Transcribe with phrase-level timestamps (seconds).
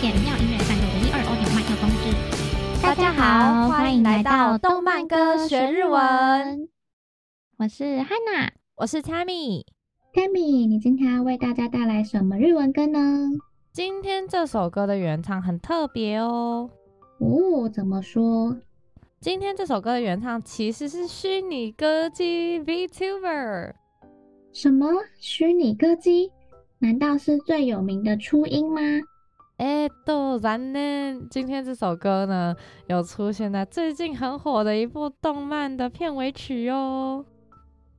[0.00, 2.82] 点妙音乐三六的一二欧田麦克风之。
[2.82, 6.70] 大家好，欢迎来到动漫歌学日文。
[7.58, 9.62] 我是 Hanna，我是 Tammy。
[10.14, 13.28] Tammy，你今天要为大家带来什么日文歌呢？
[13.74, 16.70] 今天这首歌的原唱很特别哦。
[17.18, 18.56] 哦，怎么说？
[19.20, 23.74] 今天这首歌的原唱其实是虚拟歌姬 VTuber。
[24.50, 24.88] 什么
[25.18, 26.32] 虚拟歌姬？
[26.78, 28.80] 难道是最有名的初音吗？
[29.60, 30.78] 哎，豆然呢，
[31.28, 32.56] 今天这首歌呢，
[32.86, 37.22] 有出现在最近很火的一部动漫的片尾曲哦。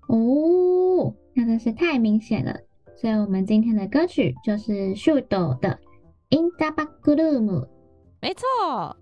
[0.07, 2.59] 哦，那真是太明显了，
[2.95, 5.79] 所以我们今天的歌曲就是树斗的
[6.31, 7.67] in the back room。
[8.19, 8.97] 没错，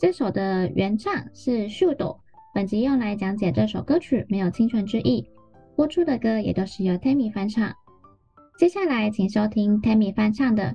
[0.00, 2.18] 这首的原唱是树斗，
[2.52, 5.24] 本集用来讲解这首歌曲没有清纯之意，
[5.76, 7.72] 播出的歌也都是由 Tammy 翻唱。
[8.58, 10.74] 接下来请收听 Tammy 翻唱的。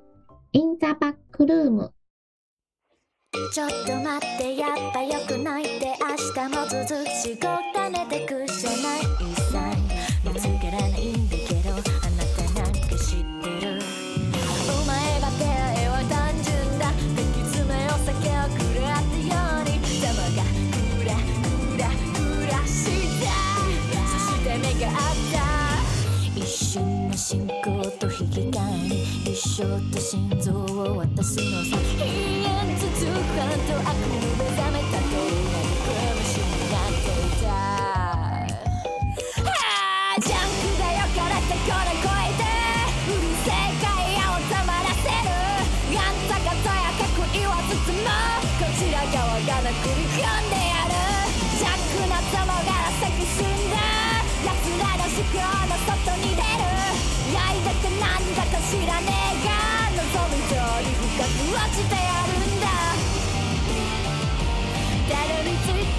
[3.54, 5.94] ちょっと待ってやっぱよくないって。
[5.99, 7.87] 明日も続く仕事
[26.68, 31.77] 瞬の進行と引き換えに一生と心臓を渡すのさ。
[31.98, 33.32] 永遠続く
[33.68, 34.96] と悪夢目覚めた。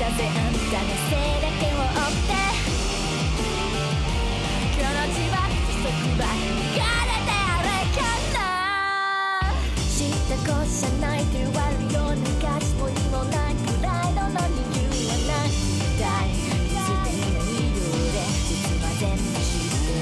[0.08, 2.32] あたのせいだけを追って
[4.72, 5.36] この地は
[5.68, 5.84] 即
[6.16, 8.00] からで歩く
[8.32, 8.40] の
[9.86, 12.24] 知ったこじゃないと言わるような
[12.76, 13.52] もにもない
[14.14, 15.52] の理由はない
[16.00, 18.16] だいすでないようで
[18.48, 19.92] 実知って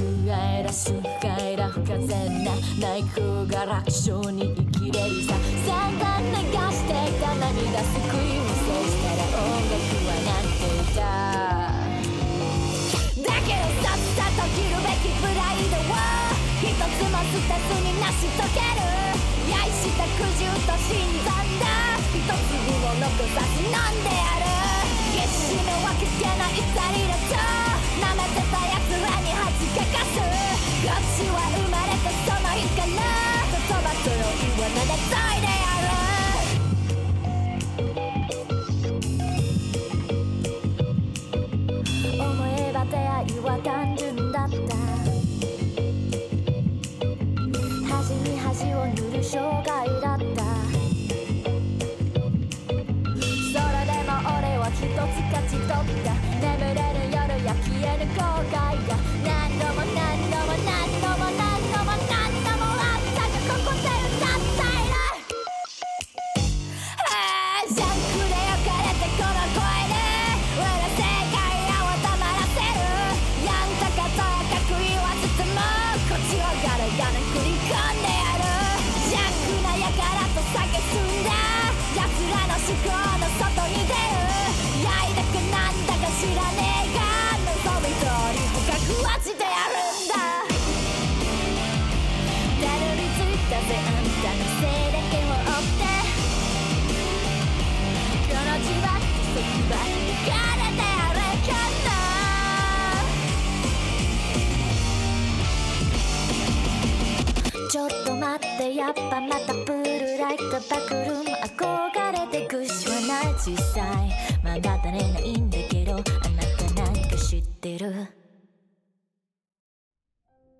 [0.00, 1.45] る You are 世界
[1.86, 2.50] 風な
[2.82, 4.42] 内腔が楽勝に
[4.74, 11.06] 生きれるさ散々流していた涙すくい見せしたら音楽はなんていた
[13.22, 15.94] だけどさっさと切るべきプライドは
[16.58, 18.82] 一つも捨つずに成し遂げる
[19.54, 21.70] 愛した苦渋と死んだんだ
[22.10, 24.50] 一粒を残さず飲んでやる？
[25.14, 27.38] 決死のわけじゃない二人だと
[28.02, 28.65] 舐めてた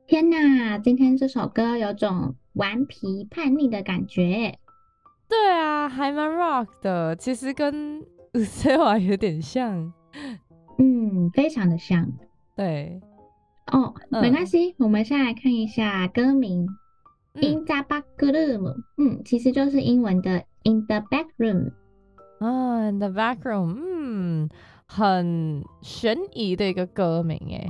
[0.07, 4.59] 天哪，今天这首歌有种顽皮叛逆的感觉。
[5.29, 8.03] 对啊，还蛮 rock 的，其实跟
[8.33, 9.93] s e l a 有点像。
[10.79, 12.11] 嗯，非常的像。
[12.55, 13.03] 对。
[13.71, 16.67] 哦，没关系，我们先来看一下歌名。
[17.41, 21.73] In the back room，嗯，其实就是英文的 In the back room。
[22.39, 24.49] 啊，In the back room，嗯，
[24.87, 27.69] 很悬疑的一个歌名诶。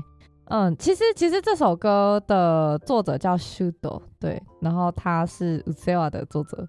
[0.48, 6.68] 嗯，其实其实这首歌的作者叫 Shudo，对，然后他是 Uzewa 的作者，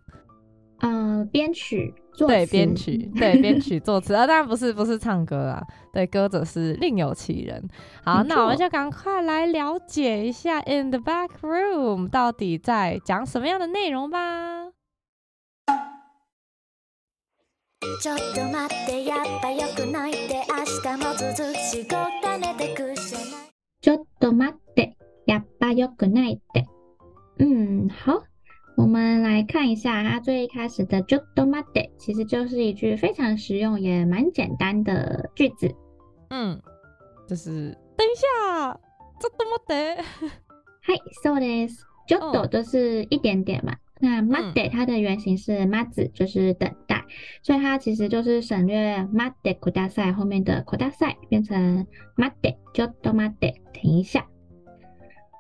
[0.80, 1.94] 嗯，编曲。
[2.17, 7.63] 对编曲 对编曲作词，啊，当然不是不是唱歌啦，对，歌者是另有其人。
[8.05, 14.73] 好，那我们就赶快来了解一下 In the Back Room 到底在讲什么样的内容吧。
[18.01, 20.45] ちょっと待って、やっぱ良くないって。
[20.51, 23.21] 嗯，好，我们来看一下它最一开始的
[23.81, 24.97] ちょっと待って，
[31.99, 35.75] 其实就是一句非常实用也蛮简单的句子。
[36.31, 36.61] 嗯，
[37.29, 38.79] 就是等一下，
[39.21, 40.03] ちょっと待って。
[40.85, 41.87] はい、そうです。
[42.09, 43.77] ちょっと就是一点点嘛。
[44.01, 47.05] 那待って它的原型是待つ，就是等待，
[47.43, 51.87] 所以它其实就是省略待ってください后面的ください，变成
[52.17, 54.27] 待って、ちょっと待って，等一下。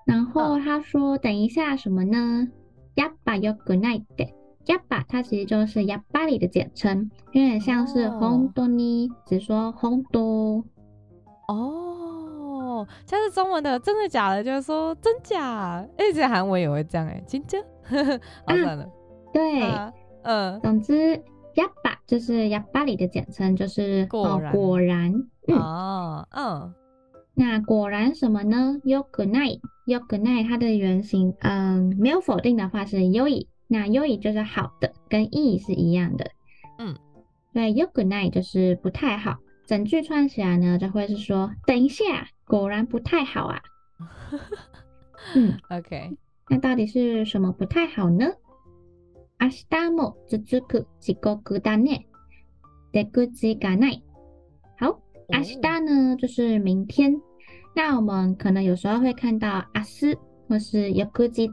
[0.04, 2.48] 然后他说等一下什么呢？
[2.96, 4.34] やっぱ良くないって。
[4.64, 10.64] やっぱ它其实就是やっぱり的简称，有点像是本当に，只说本当。
[11.48, 15.84] 哦，像是中文的真的假的，就是说真假。
[15.98, 17.58] 哎，这韩文也会这样哎，真假。
[18.46, 18.88] 好算了，啊、
[19.32, 19.92] 对，嗯、
[20.22, 21.20] 呃，总之，
[21.56, 25.12] やっぱ就是やっぱり的简称，就是果然，哦、果然，
[25.48, 26.74] 嗯、哦，嗯，
[27.36, 28.80] 那果然什么呢？
[28.84, 36.30] 良くない，良くない，它的原型，嗯，没有否定的话是良い，那良い就是好的，跟いい是一样的，
[36.78, 36.96] 嗯，
[37.54, 43.62] 对，良くない就是不太好，整句串起来呢，就会是说，等一下，果然不太好啊，
[45.34, 46.16] 嗯，OK。
[46.48, 48.26] 那到底是什么不太好呢？
[49.38, 52.04] 明日も続く地狱だね。
[52.92, 54.02] 出口がない。
[54.78, 57.20] 好，明日呢就是明天。
[57.77, 60.18] 那我们可能有时候会看到阿斯
[60.50, 61.07] 或是翌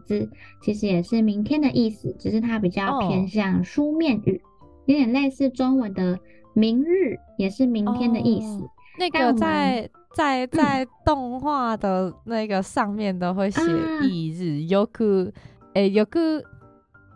[0.09, 0.27] 日，
[0.63, 4.41] 其实也是明天的意思，只是它比较偏向书面语，
[4.87, 6.19] 有点类似中文的
[6.55, 8.67] 明日，也是明天的意思。
[8.99, 9.91] 那个在。
[10.15, 13.61] 在在动画的那个上面都会写
[14.01, 15.29] 翌日，有个
[15.73, 16.41] 诶，有个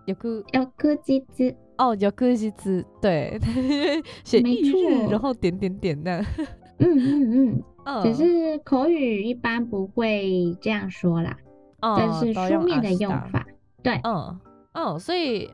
[0.04, 1.54] 有个有个机子。
[1.76, 3.38] 哦，有个机子对，
[4.24, 6.20] 写翌日，然后点点点的，
[6.82, 7.62] 嗯嗯嗯，
[8.02, 11.36] 只是口语一般不会这样说啦，
[11.80, 13.46] 这、嗯、是书面的用法，
[13.82, 14.38] 对，嗯
[14.72, 15.50] 嗯，所以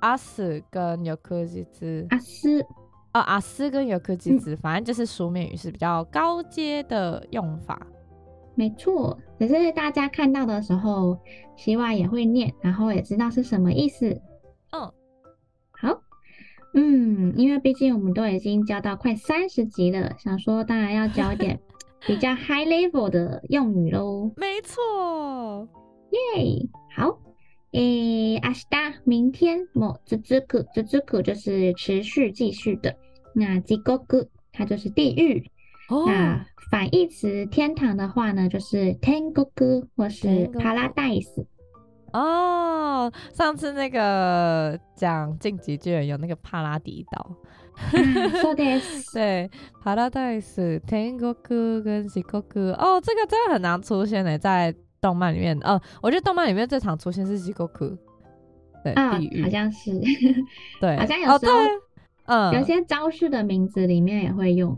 [0.00, 2.64] 阿斯跟有个机子阿斯。
[3.14, 7.80] 哦，阿斯跟尤科技子，反正就是书面语是比较高阶的用法。
[7.80, 7.96] 嗯、
[8.54, 11.18] 没错，只是大家看到的时候，
[11.56, 14.20] 希望也会念，然后也知道是什么意思。
[14.70, 14.92] 嗯，
[15.80, 15.98] 好，
[16.74, 21.58] 嗯，因为毕竟我们都已经教到快三十集了，想说当然要教一点
[22.05, 24.31] 比较 high level 的用语喽。
[24.35, 25.67] 没错，
[26.09, 27.19] 耶，好，
[27.71, 32.95] 诶，明日明天，も続く続く就是持续继续的。
[33.33, 35.49] 那地狱它就是地狱。
[35.89, 36.07] Oh.
[36.07, 39.45] 那反义词天堂的话呢，就是天国
[39.95, 41.45] 或是 paradise。
[42.13, 47.35] 哦，oh, 上次那个讲进击巨人有那个帕拉迪岛。
[49.12, 49.50] 对
[49.82, 52.24] ，paradise 天国跟地狱。
[52.72, 55.56] 哦，oh, 这个真的很难出现呢，在动漫里面。
[55.62, 57.54] 哦、oh,，我觉得动漫里面最常出现是地狱。
[58.82, 59.90] 对，地狱、oh, 好像是。
[60.80, 61.52] 对，好像有时候。
[62.28, 64.76] Oh, 嗯，有些招式的名字里面也会用。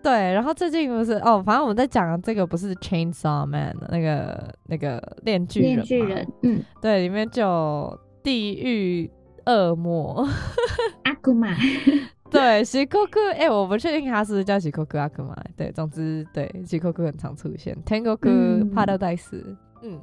[0.00, 5.70] 对，然后最近不是哦，反正我们在讲这个不是 Chainsaw Man 那个那个链锯人。
[5.74, 9.10] 链锯人，嗯，对，里面就地狱
[9.46, 10.24] 恶魔
[11.02, 11.48] 阿古玛。
[12.34, 15.34] 对， 喜库库，哎，我不确定他是叫喜库库阿库玛。
[15.56, 17.76] 对，总之对，喜库库很常出现。
[17.86, 18.16] 天国
[18.74, 20.00] 帕拉戴斯，嗯，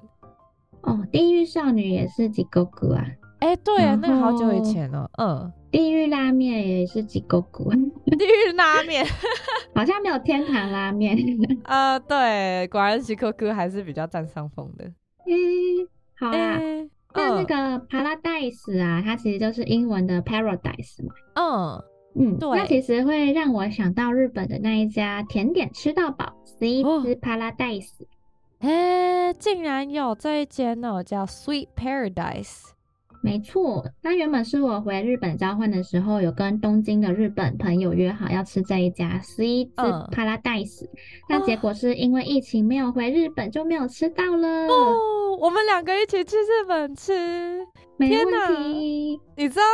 [0.82, 3.06] 哦，地狱少女也是吉库库啊。
[3.40, 5.52] 哎，对啊，那个好久以前了，嗯。
[5.72, 7.24] 地狱拉面也是地狱，
[8.18, 9.06] 地狱拉面
[9.74, 11.18] 好像没有天堂拉面。
[11.64, 14.86] 呃，对，果然地狱还是比较占上风的。
[15.26, 15.88] 嗯、欸，
[16.20, 16.34] 好啊。
[16.34, 21.14] 欸、那那个 paradise 啊，它其实就是英文的 paradise 嘛。
[21.36, 21.84] 嗯
[22.16, 22.50] 嗯，对。
[22.58, 27.90] 那其实会让我想到日本的那一家甜点吃到饱，Sweet Paradise。
[28.60, 32.70] 哎、欸，竟然有这一间呢，叫 Sweet Paradise。
[33.24, 40.88] 没错，那原本是我回日本交换的时候，有跟东京的日本朋友约好要吃这一家 Sweet Paradise，
[41.30, 44.68] 那结果是因为疫情没有回日本，就没有吃到了。
[44.68, 47.64] 哦，我们两个一起去日本吃，
[47.98, 49.20] 没问题。
[49.38, 49.66] 你知道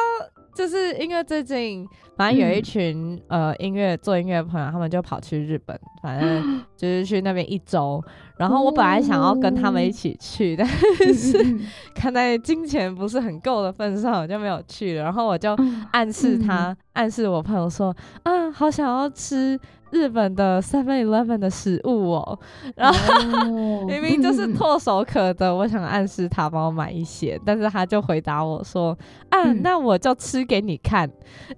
[0.57, 8.03] 就是因为最近反正有一群、嗯、呃音乐做音乐的朋友，他们就跑去日本，反正就是去那边一周。
[8.37, 11.59] 然后我本来想要跟他们一起去，哦、但是
[11.93, 15.03] 看在金钱不是很够的份上，我就没有去了。
[15.03, 15.55] 然后我就
[15.91, 19.59] 暗示他，嗯、暗示我朋友说：“啊，好想要吃
[19.91, 22.39] 日本的 Seven Eleven 的食物哦。”
[22.75, 28.98] 然后 明明就是唾手可得，我想暗示他帮我买一些，但是他就回答我说
[29.29, 31.10] ：“啊，嗯、那我就吃给你看。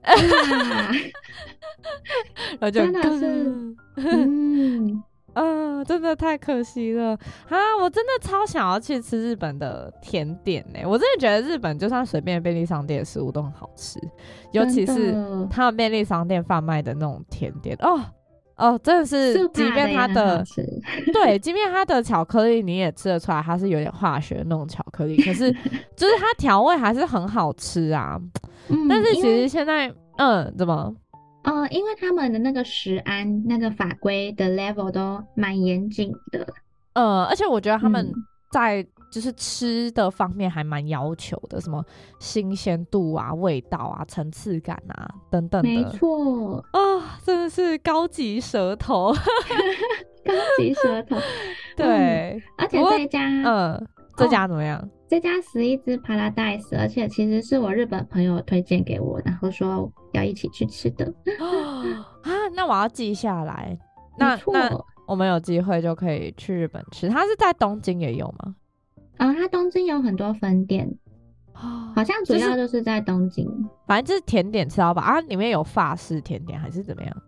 [0.01, 0.13] 啊”
[2.59, 5.03] 然后就真的是，嗯。
[5.35, 7.11] 嗯，真的太可惜了
[7.49, 7.57] 啊！
[7.79, 10.79] 我真的超想要去吃日本的甜点呢。
[10.85, 13.99] 我真的觉得日本就算随便便利商店的食物都很好吃，
[14.51, 15.13] 尤其是
[15.49, 18.01] 他们便利商店贩卖的那种甜点哦
[18.59, 20.43] 哦，真的是，即便它的
[21.13, 25.51] 对，即便它的巧克力你也吃得出来，它是有点化学那种巧克力，可是
[25.95, 28.19] 就是它调味还是很好吃啊。
[28.67, 30.93] 嗯，但是其实现在嗯，怎么？
[31.43, 36.45] 嗯，因为他们的那个食安那个法规的 level 都蛮严谨的，
[36.93, 38.11] 呃，而且我觉得他们
[38.51, 41.83] 在就是吃的方面还蛮要求的，嗯、什么
[42.19, 45.69] 新鲜度啊、味道啊、层次感啊等等的。
[45.69, 49.13] 没错，啊、哦，真的是高级舌头，
[50.23, 51.17] 高级舌头。
[51.75, 54.79] 对、嗯，而且这家，嗯，这家怎么样？
[54.79, 61.03] 哦这家十一只 Paradise，而且其实是我日本朋友推荐给我，然后说要一起去吃的。
[62.21, 63.75] 啊，那我要记下来。
[64.19, 64.69] 那那
[65.07, 67.09] 我们有机会就可以去日本吃。
[67.09, 68.53] 它是在东京也有吗？
[69.19, 70.91] 啊、嗯，它东京有很多分店，
[71.53, 73.47] 好像主要就是在东京。
[73.85, 77.21] 反正就是甜点吃到饱啊，里面有法式甜点还是怎么样？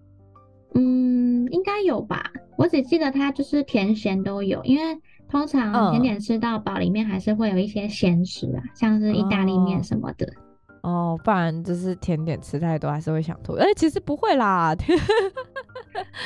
[0.74, 2.32] 嗯，应该有吧。
[2.58, 5.00] 我只记得它就是甜咸都有，因为。
[5.30, 10.28] 通常甜点吃到饱，里面还是会有一些咸食啊，嗯、像是意大利面什么的
[10.82, 11.16] 哦。
[11.16, 13.54] 哦，不然就是甜点吃太多还是会想吐。
[13.54, 14.76] 哎、欸，其实不会啦，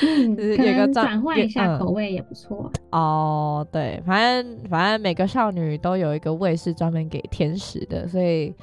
[0.02, 3.00] 嗯，转换一下口味也不错、嗯。
[3.00, 8.54] 哦，对，反正反正每个少女都有一个胃是专门给甜食的，所以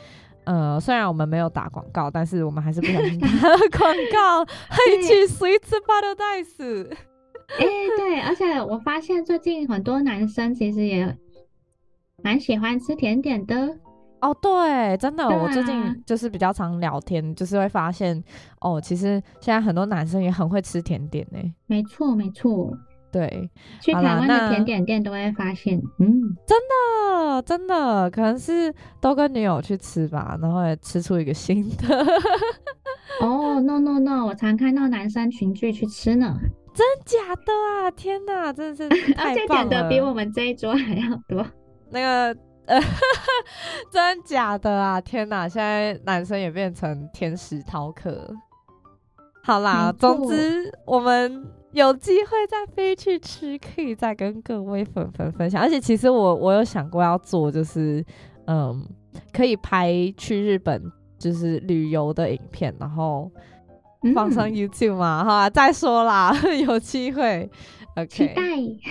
[0.45, 6.87] 呃，虽然我们没有打广告，但是我们还是不小心打了 广告，一起 Sweet Paradise。
[7.59, 11.15] 哎、欸，对，而且我发现最近很多男生其实也
[12.23, 13.77] 蛮喜欢吃甜点的
[14.27, 14.37] 哦。
[14.41, 18.21] 对，真的，啊、我最近就是比较常聊天，就是会发现
[18.61, 21.39] 哦，其实现在很多男生也很会吃甜点呢。
[21.67, 22.75] 没错，没错，
[23.11, 23.49] 对，
[23.81, 32.05] 去台湾的甜点店都会发现，嗯，真的，真的，可能是都跟女友去吃吧，然后也吃出一个新的。
[33.21, 36.35] 哦、oh,，no no no，我常看到男生群聚去吃呢。
[36.73, 37.91] 真假的啊！
[37.91, 38.83] 天哪，真的是！
[39.15, 41.45] 而且点的比我们这一桌还要多。
[41.91, 42.35] 那个呃，
[43.91, 44.99] 真假的啊！
[45.01, 48.33] 天哪，现在男生也变成天使饕客。
[49.43, 55.61] 好啦，总之我们有机会再飞去吃，可以再跟各位粉粉分享。
[55.61, 58.03] 而且其实我我有想过要做，就是
[58.47, 58.87] 嗯，
[59.31, 60.81] 可以拍去日本
[61.19, 63.31] 就是旅游的影片，然后。
[64.13, 66.35] 放上 YouTube 嘛，哈、嗯，再说啦，
[66.67, 67.49] 有机会
[67.95, 68.41] ，OK，期待，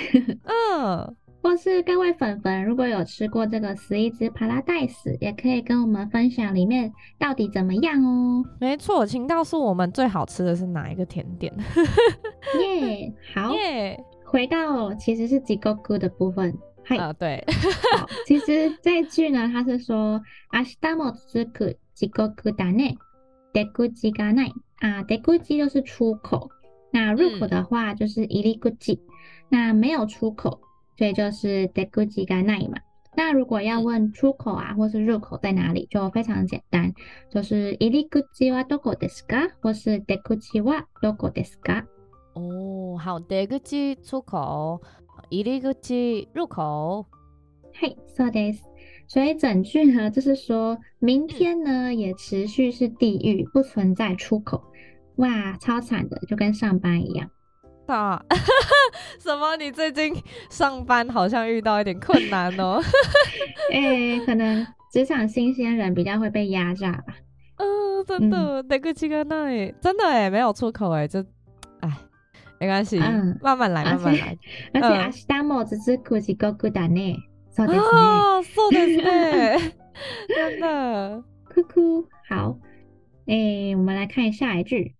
[0.48, 8.43] 嗯，或是各位粉粉如果有吃过这个十一只 Paradise，也可以跟我们分享里面到底怎么样哦。
[8.59, 11.53] 没错，请告诉我们最好吃的是哪一个甜点。
[12.59, 16.53] 耶、yeah,，好，耶、yeah.，回到其实是地狱的部分，
[16.83, 17.43] 嗨、uh,，对，
[18.25, 22.97] 其实这一句呢，它是说明日も続く地狱だね，
[23.53, 24.53] 出口がない。
[24.79, 26.51] 啊，出口就是出口，
[26.91, 28.99] 那入口的话就是入り口，
[29.49, 30.59] 那没有出口，
[30.97, 32.79] 所以就是出口がない嘛。
[33.15, 36.93] 那如果要问出口啊，或是入口在哪里，就非常简单，
[37.31, 41.85] 就是入り口はどこですか，或是出口はどこですか。
[42.35, 44.81] 哦，好，出口出口，
[45.31, 47.07] 入り口入口。
[47.73, 48.63] 嘿，そうです。
[49.07, 54.61] 所以整句呢，就是说明天呢也持续是地狱，不存在出口。
[55.15, 57.31] 哇，超惨的，就跟上班一样。
[57.91, 58.21] 啊，
[59.19, 59.55] 什么？
[59.57, 60.13] 你最近
[60.49, 62.81] 上班好像遇到一点困难哦？
[63.71, 67.15] 哎、欸，可能职场新鲜人比较会被压榨吧。
[67.57, 71.23] 嗯、呃，真的，那个这个那里真的哎，没有出口哎，就
[71.79, 71.89] 哎，
[72.59, 74.37] 没关系、嗯，慢慢来，慢慢来。
[74.73, 77.17] 而且 明日も続く地狱だね。
[77.55, 77.81] そうですね。
[77.81, 79.71] 哦，そうですね。
[80.27, 82.07] 真的，哭哭。
[82.29, 82.59] 好，
[83.25, 84.93] 哎、欸，我们来看下一句。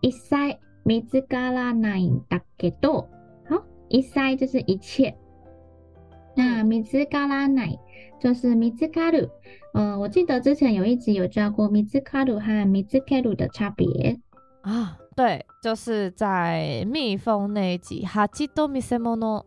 [0.00, 3.06] 一切见つからないんだけど，
[3.48, 5.16] 好，一切就是一切，
[6.36, 7.76] 那米兹嘎拉奶
[8.20, 9.28] 就是米兹卡鲁。
[9.74, 14.18] 呃，我记得之前有一集有教过米兹卡鲁和米兹凯鲁的差别
[14.62, 14.98] 啊。
[15.14, 19.44] 对，就是在蜜蜂那一集哈基多米塞莫诺。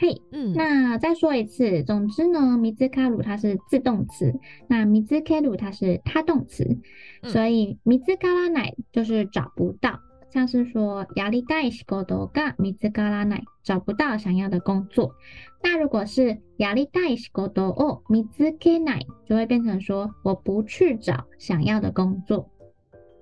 [0.00, 4.34] 嘿，嗯，那再说一次，总之呢，米兹卡鲁它是自动词，
[4.68, 6.78] 那米兹凯鲁它是他动词，
[7.22, 10.00] 嗯、所以米兹嘎拉奶就是找不到。
[10.28, 15.14] 像是说やりたい仕事が见つからない，找不到想要的工作。
[15.62, 22.50] 那如果是やりたい仕事を见つけない，就会变成说我不去找想要的工作。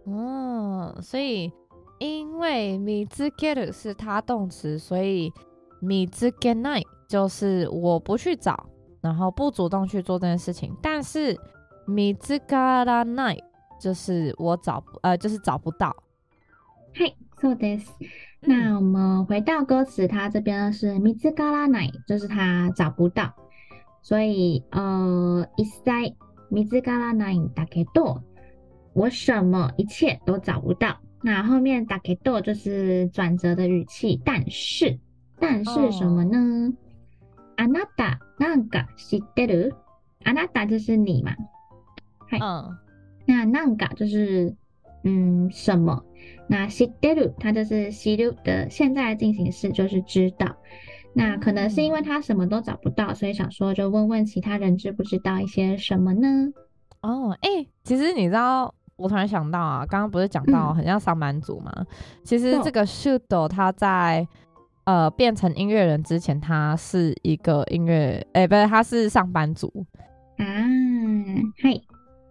[0.07, 1.53] 哦，所以
[2.01, 5.33] 因为见つける是他动词，所以
[5.81, 8.67] 见つけない就是我不去找，
[9.01, 10.75] 然后不主动去做这件事情。
[10.83, 11.35] 但是
[11.87, 13.39] 见つからない
[13.81, 15.95] 就是我找呃就是找不到。
[16.95, 17.93] 嘿，そうです。
[18.41, 23.35] 那我们回到歌词，它这边是见つからない，就是他找不到。
[24.03, 26.15] 所以呃，一切
[26.51, 28.21] 见つからないんだけど，
[28.93, 30.97] 我什么一切都找不到。
[31.23, 34.99] 那后面だけど就是转折的语气，但是，
[35.39, 36.73] 但是什么呢？
[37.57, 39.73] あなたなんか知ってる？
[40.25, 41.33] あなた就是你嘛。
[42.29, 42.77] 嗨，嗯，
[43.27, 44.55] 那なんか就是
[45.05, 46.03] 嗯什么？
[46.49, 50.57] 那知ってる，它就是知る的现在进行式，就是知道。
[51.15, 56.53] 那可能是因为他什么都找不到，所以想说就问问其他人知不知道一些什么呢？
[57.03, 61.71] 哦，哎、欸，其实你知道，我突然想到啊，刚刚不是讲到很像上班族吗？
[61.77, 61.87] 嗯、
[62.25, 64.27] 其实这个 Shudo 他在
[64.90, 69.72] 呃变成音乐人之前，他是一个音乐，哎、欸，不是，他是上班族
[70.40, 71.80] 嗯，嗨。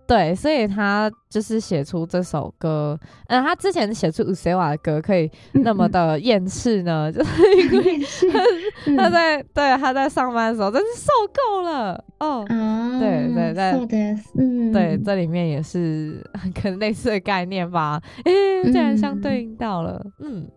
[0.08, 2.98] 对，所以他就是写出这首歌。
[3.26, 7.52] 嗯，他之前写出五十瓦的歌可以那么的厌世呢，嗯、 就是
[8.90, 12.42] 因为他，他在、嗯、对他在上班的时候真是受够了哦。
[12.48, 16.24] 嗯、对对对，嗯，对，这里面也是
[16.58, 18.00] 可能类似的概念吧。
[18.24, 20.02] 诶，竟然相对应到了。
[20.20, 20.48] 嗯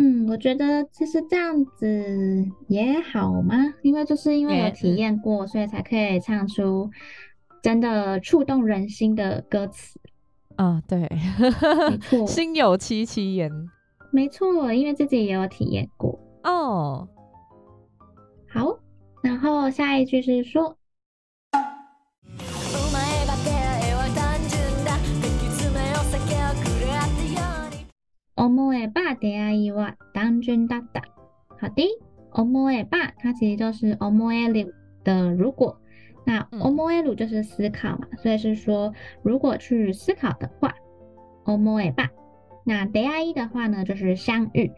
[0.00, 3.54] 嗯，我觉得其实这样子也好嘛？
[3.82, 6.90] 因为就是因为有体验过，所以才可以唱出。
[7.62, 10.00] 真的触动人心的歌词
[10.56, 11.06] 啊，对，
[11.90, 13.52] 没 错，心有戚戚焉，
[14.10, 17.06] 没错，因为自己也有体验过哦。
[18.48, 18.78] 好，
[19.22, 20.74] 然后下一句是说，
[28.35, 31.03] 思えば出会いは单纯だった。
[31.59, 31.87] 好的，
[32.31, 35.79] 思えば它其实就是思える的如果。
[36.25, 40.75] 那思える就是思考嘛，所以是说如果去思考的话，
[41.45, 42.09] 思えば。
[42.65, 44.71] 那出会い的话呢，就是相遇。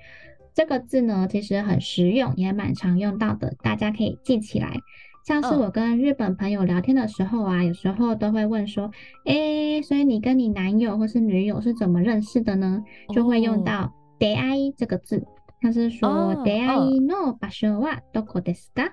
[0.53, 4.77] 这个字呢，其实很实用，也蛮常用到的，大家可以记起来。
[5.23, 8.89] 像是我跟日本朋友聊天的时候啊，有时候都会问说，
[9.25, 12.81] 诶，所以你跟你男友或是女友是怎么认识的呢？
[13.13, 15.21] 就会用到出会い这个字，
[15.59, 18.91] 他是说出会いの场所はどこですか？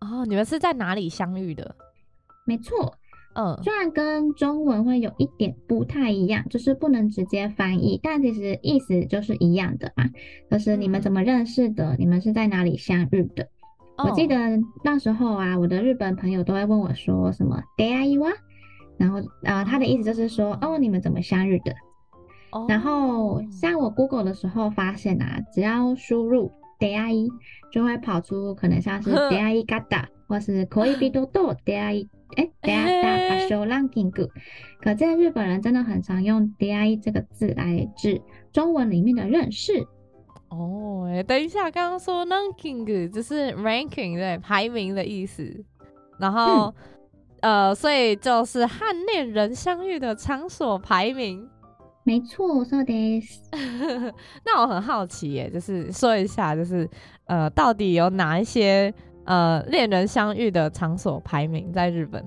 [0.00, 1.76] 哦，你们是在哪里相遇的？
[2.46, 2.94] 没错，
[3.34, 10.08] 嗯，虽然跟中文会有一点不太一样，就是不能直接翻译，但其实意思就是一样的嘛。
[10.50, 11.94] 就是你们怎么认识的？
[11.94, 13.46] 嗯、你们是在哪里相遇的？
[13.96, 14.36] 哦、我记得
[14.82, 18.32] 那时候啊，我的日本朋友都会问我说什么出会いは，
[18.96, 21.74] 然后呃，他的意思就是说，哦，你们怎么相遇的？
[22.52, 26.52] 哦、然后像我 Google 的时候发现啊，只要输入。
[26.80, 27.28] 出会い
[27.70, 34.30] 就会跑出可能像是出会い方或是恋人と出会い哎，出会った场所ランキング。
[34.80, 39.86] 可见日本人真的很常用出会い这个字来指中文里面的认识。
[40.54, 45.64] 哦，哎，等一下，刚刚说ランキング就是 ranking 对排名的意思，
[46.18, 46.74] 然后、
[47.40, 51.48] 嗯、呃，所以就是和恋人相遇的场所排名。
[52.02, 53.38] 没错，そうです。
[54.44, 56.88] 那我很好奇耶，就是说一下，就是
[57.26, 58.92] 呃，到底有哪一些
[59.24, 62.24] 呃恋人相遇的场所排名在日本？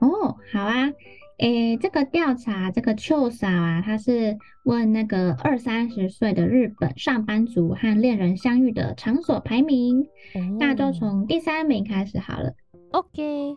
[0.00, 0.92] 哦，好啊，
[1.38, 12.54] 诶，这个调查，这个调查啊，他是问那个二三十岁的日本上班族和恋人相遇的场所排名，哦、那就从第三名开始好了。
[12.92, 13.56] OK，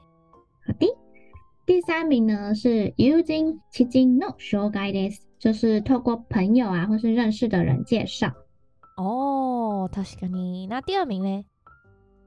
[0.65, 0.88] 好的，
[1.65, 5.19] 第三名呢是友人、知人の绍介です。
[5.38, 8.34] 就是透过朋友啊，或是认识的人介绍。
[8.98, 10.67] 哦，确かに。
[10.67, 11.45] 那第二名呢？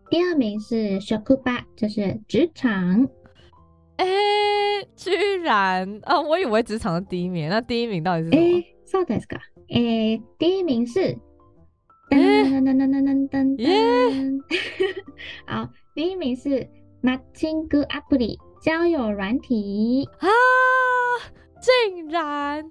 [0.08, 3.08] 第二名是职场，就是职场。
[3.96, 5.10] 哎、欸，居
[5.42, 6.22] 然啊、哦！
[6.22, 8.42] 我以为职场是第一名，那第一名到底是什么？
[8.42, 9.40] 哎、欸，そうですか。
[9.70, 11.00] 哎，第一名是
[12.10, 14.40] 噔噔噔噔噔噔噔。
[15.46, 16.68] 好，第一名是
[17.02, 20.28] マッチングアプリ交友软体啊，
[21.60, 22.64] 竟然。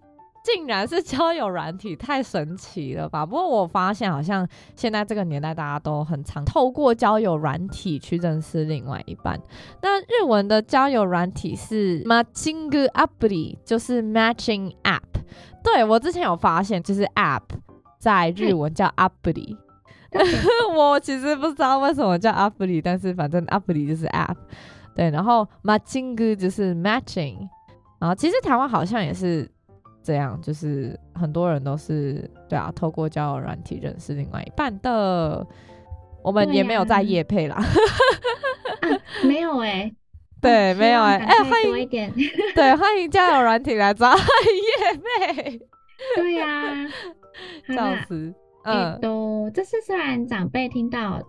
[0.43, 3.25] 竟然是交友软体，太神奇了吧！
[3.25, 4.47] 不过我发现，好像
[4.77, 9.37] 现在这个年代，大家都很常透过交友软体去认识另外一半。
[9.81, 15.01] 那日文的交友软体是マッチングアプリ，就是 matching app。
[15.61, 17.41] 对，我之前有发现，就是 app
[17.99, 19.57] 在日文叫アプリ。
[20.73, 24.37] 我其实不知道为什么叫アプリ，但是反正アプリ就是 app。
[24.95, 27.49] 对，然后マッチング就是 matching。
[27.99, 29.51] 然后其实台湾好像也是。
[30.02, 35.46] 这样就是很多人都是对啊，透过交友软体认识另外一半的。
[36.24, 39.94] 我们也没有在夜配啦，啊啊、没有哎、欸，
[40.40, 42.12] 对，啊、没有哎、欸，哎，欢迎一点，
[42.54, 45.60] 对，欢迎交友软体来找 业配。
[46.14, 46.86] 对呀、啊，
[47.74, 51.20] 笑死，嗯，都这是虽然长辈听到，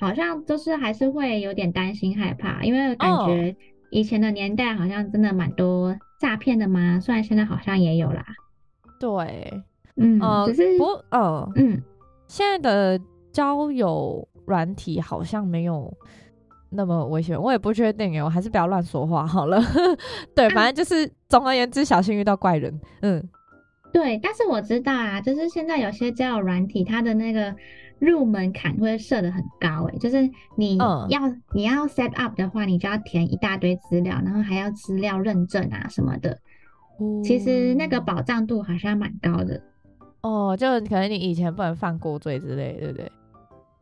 [0.00, 3.54] 好像就是还是会有点担心害怕，因为感觉
[3.90, 5.96] 以前的年代好像真的蛮多。
[6.18, 7.00] 诈骗的吗？
[7.00, 8.24] 虽然现在好像也有啦。
[8.98, 9.62] 对，
[9.96, 11.80] 嗯，呃、只是不，呃，嗯，
[12.28, 15.90] 现在的交友软体好像没有
[16.68, 19.62] 那么危险，我也不确定，我还是不要乱说话好了。
[20.36, 22.78] 对，反正就是、啊、总而言之，小心遇到怪人。
[23.00, 23.26] 嗯，
[23.92, 27.54] 对，但是我知道啊，就是现在有些交友软体，它的那个。
[28.00, 36.38] 入门槛会设的很高诶，就是你要、嗯、你要 set up 的话，你就要填一大堆资料，然后还要资料认证啊什么的。
[36.98, 39.62] 嗯、其实那个保障度好像蛮高的。
[40.22, 43.12] 哦，就可能你以前不能犯过罪之类，对不对？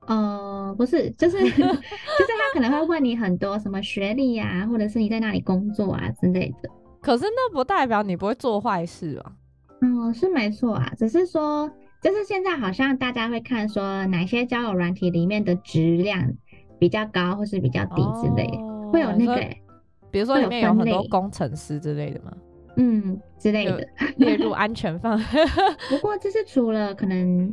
[0.08, 6.68] 哦、呃，不是，就是 就是他可能会问你很多什么学历呀、啊，或者是你在哪里工作啊之类的。
[7.00, 9.32] 可是那不代表你不会做坏事啊。
[9.80, 11.70] 嗯，是没错啊，只是说。
[12.00, 16.32] 就是现在好像大家会看说哪些交友软体里面的质量
[16.78, 19.62] 比较高，或是比较低之类的，哦、会有那个、欸，
[20.10, 22.32] 比如说里面有很多工程师之类的吗？
[22.76, 23.84] 嗯，之类的
[24.16, 25.24] 列入安全范围。
[25.90, 27.52] 不过就是除了可能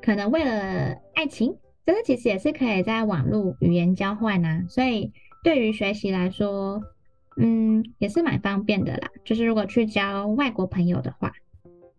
[0.00, 5.12] 可能为了爱情，这是其实也是可以在网络语言交换啊，所以
[5.44, 6.80] 对于学习来说，
[7.36, 9.10] 嗯，也是蛮方便的啦。
[9.22, 11.30] 就是如果去交外国朋友的话，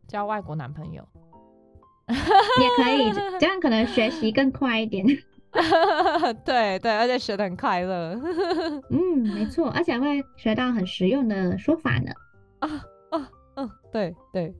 [0.08, 1.08] 交外国男朋友。
[2.62, 5.06] 也可以，这样可能学习更快一点。
[6.44, 8.20] 对对，而且学的很快乐。
[8.90, 9.00] 嗯，
[9.36, 12.12] 没错，而且会学到很实用的说法呢。
[12.60, 12.70] 啊
[13.12, 14.54] 啊嗯，对对，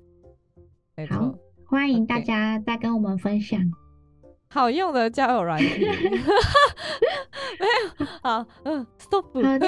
[0.96, 1.16] 没错。
[1.16, 1.34] 好，
[1.66, 3.60] 欢迎大家再跟我们分享
[4.52, 5.80] 好用的交友软件。
[5.80, 7.66] 没
[7.98, 9.26] 有，好，嗯，stop。
[9.34, 9.68] 好的，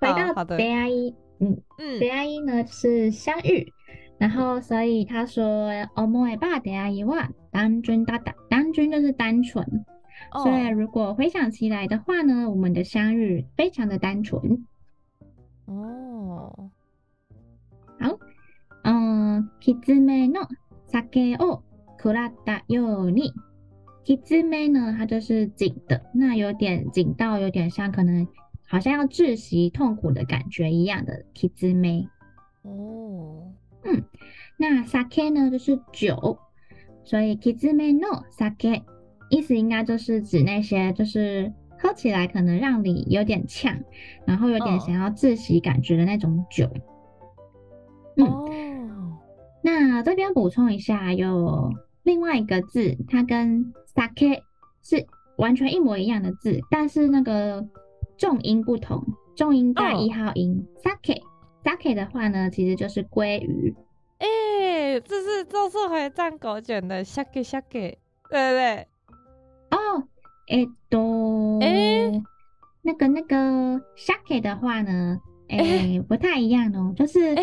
[0.00, 3.72] 回到出会い，嗯嗯，出会い呢是相遇。
[4.19, 9.85] 然后，所以他说，思えば出会いは单纯だった，单纯就是单纯。
[10.31, 10.43] Oh.
[10.43, 14.65] 所以如果回想起来的话呢，我们的相遇非常的单纯。
[15.65, 16.69] 哦，oh.
[17.99, 18.19] 好，
[18.83, 20.47] 嗯，きつめの
[20.87, 21.63] 酒を
[21.97, 23.33] くらったように，
[24.05, 28.25] きつめ呢，它就是紧的，那有点紧到有点像可能
[28.65, 32.07] 好像要窒息痛苦的感觉一样的きつめ。
[32.61, 32.69] 哦。
[32.69, 33.56] Oh.
[33.88, 34.04] 嗯，
[34.58, 36.38] 那 sake 呢就是酒，
[37.04, 38.82] 所以 kizme no sake
[39.30, 43.78] 意思应该就是指那些就是喝起来可能让你有点呛，
[44.26, 46.66] 然后有点想要窒息感觉的那种酒。
[48.16, 49.16] 哦、嗯，
[49.62, 51.72] 那这边补充一下，有
[52.02, 54.40] 另外一个字，它跟 sake
[54.82, 57.66] 是完全一模一样的字，但是那个
[58.16, 59.02] 重音不同，
[59.36, 61.22] 重音在一号音 sake。
[61.64, 63.74] Sake 的话呢，其实就是鲑鱼。
[64.18, 68.86] 哎、欸，这是咒术回战狗卷的 Sake Sake，对不对？
[69.70, 70.02] 哦，
[70.48, 72.10] 哎，都，哎，
[72.82, 77.34] 那个那个 Sake 的话呢，哎、欸，不太一样哦，就是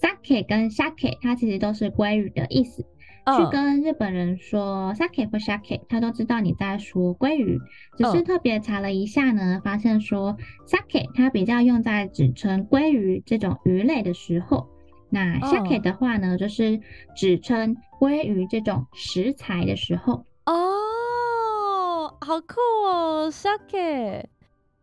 [0.00, 2.84] Sake 跟 Shake，它其实都是鲑鱼的意思。
[3.25, 7.59] 去跟日本人说 sake 或 shake，他都知道你在说鲑鱼。
[7.97, 14.67] 只是特别查了一下呢，发现说 sake 它比较用在指称鲑鱼这种鱼类的时候，
[15.09, 16.79] 那 shake 的话呢，就是
[17.15, 20.25] 指称鲑鱼这种食材的时候。
[20.45, 24.25] 哦，好酷哦，shake。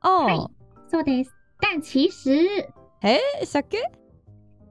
[0.02, 0.50] 哦，
[0.90, 1.30] そうです。
[1.60, 2.46] 但其实，
[3.00, 3.80] 哎，shake，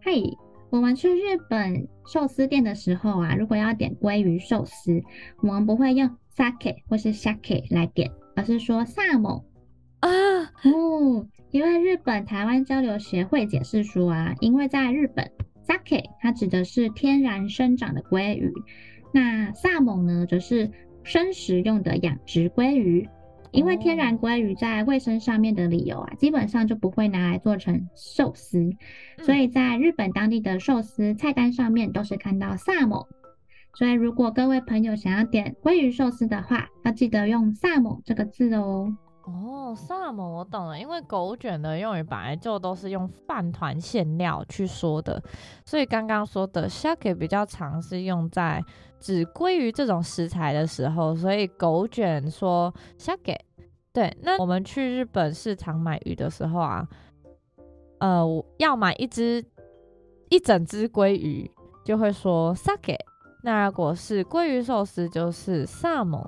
[0.04, 0.38] 嘿。
[0.71, 5.03] 我们去日本寿司店的时候啊，如果要点鲑鱼寿司，
[5.43, 9.43] 我们不会用 sake 或是 shake 来点，而是说萨蒙
[10.01, 10.09] 啊。
[10.65, 15.31] 哦，因为日本台湾交流协会解释说啊，因为在日本
[15.67, 18.53] sake 它指的是天然生长的鲑鱼，
[19.13, 20.71] 那萨蒙呢则是
[21.03, 23.09] 生食用的养殖鲑鱼。
[23.53, 28.71] 因为天然鲑鱼在卫生上面的理由啊，基本上就不会拿来做成寿司，
[29.19, 33.09] 所以在日本当地的寿司菜单上面都是看到萨摩。
[33.75, 38.97] 所以如果各位朋友想要点鲑鱼寿司的话，要记得用萨摩这个字哦。
[39.29, 45.23] 哦，萨蒙我懂了，因为狗卷的用语本来就都是用饭团馅料去说的，
[45.65, 48.65] 所以刚刚说的 shake 比较常是用在
[48.99, 53.39] 指鲑鱼这种食材的时候，所以狗卷说 shake。
[53.93, 56.87] 对，那我们去日本市场买鱼的时候啊，
[57.99, 58.25] 呃，
[58.59, 59.45] 要买一只
[60.29, 61.51] 一整只鲑鱼，
[61.85, 62.97] 就会说 sake。
[63.43, 66.23] 那如果是鲑鱼寿司，就是萨蒙。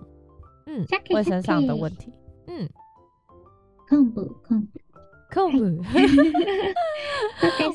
[0.67, 2.13] 嗯，卫生上的问题。
[2.47, 2.69] 嗯。
[3.90, 4.79] 控不控不
[5.35, 5.85] 控不，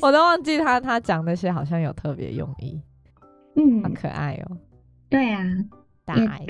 [0.00, 2.80] 我都忘记他他讲那些好像有特别用意，
[3.54, 4.56] 嗯，好可爱哦、喔。
[5.10, 5.44] 对啊，
[6.06, 6.46] 大爱。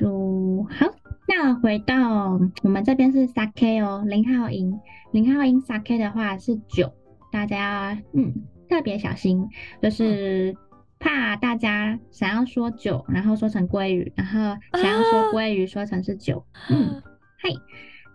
[0.71, 0.95] 好。
[1.29, 4.79] 那回到我们这边是 sake 哦，零号音，
[5.11, 6.93] 零号音 sake 的话是酒，
[7.33, 8.33] 大家嗯
[8.69, 9.49] 特别小心，
[9.83, 10.57] 就是
[11.01, 17.03] 怕大家想要说酒，然后说成鲑鱼，然后想要说鲑鱼说成是酒，嗯，
[17.39, 17.51] 嗨。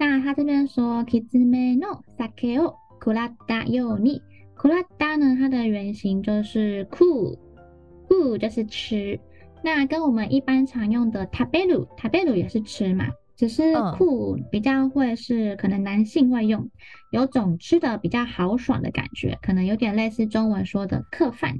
[0.00, 4.20] 那他这边说 “kizume no sake o kuratta you ni
[4.56, 9.18] kuratta” 呢，它的原型就是 “ku”，“ku” 就是吃。
[9.62, 13.06] 那跟我们一般常用的 “taberu”，“taberu” 也是吃嘛，
[13.36, 16.70] 只是 “ku” 比较会是可能男性会用，
[17.10, 21.58] 有种吃的比较豪爽的感觉，可能有点类似中文说的客饭。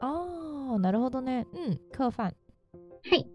[0.00, 2.34] 哦，なるほどね，嗯，客饭。
[3.02, 3.26] 嘿，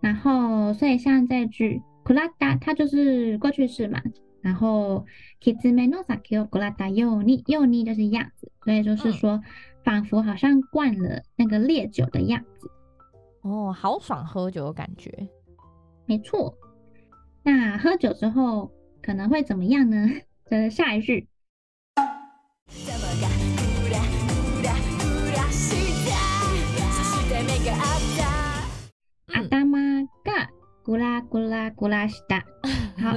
[0.00, 1.82] 然后所以像这句。
[2.08, 4.02] クラダ，它就是过去式嘛，
[4.42, 5.04] 然后
[5.40, 9.42] キツメの酒をクラダように，ように就是样子，所以就是说，
[9.84, 12.70] 仿佛好像灌了那个烈酒的样子。
[13.42, 15.28] 哦，豪爽喝酒的感觉。
[16.06, 16.54] 没错。
[17.42, 18.70] 那喝酒之后
[19.02, 20.08] 可能会怎么样呢？
[20.46, 21.28] 这是下一句。
[30.88, 32.44] 咕啦咕啦咕啦西达，
[33.02, 33.16] 好，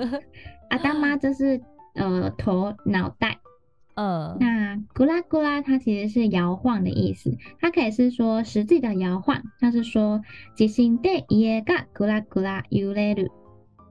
[0.69, 1.61] 阿达妈就是
[1.95, 3.39] 呃头脑袋，
[3.95, 10.21] 嗯，那咕啦咕啦它其实是摇晃的意思，它可以是说实际的摇晃，像是说
[10.55, 13.29] 地震で家が咕啦咕啦揺れる，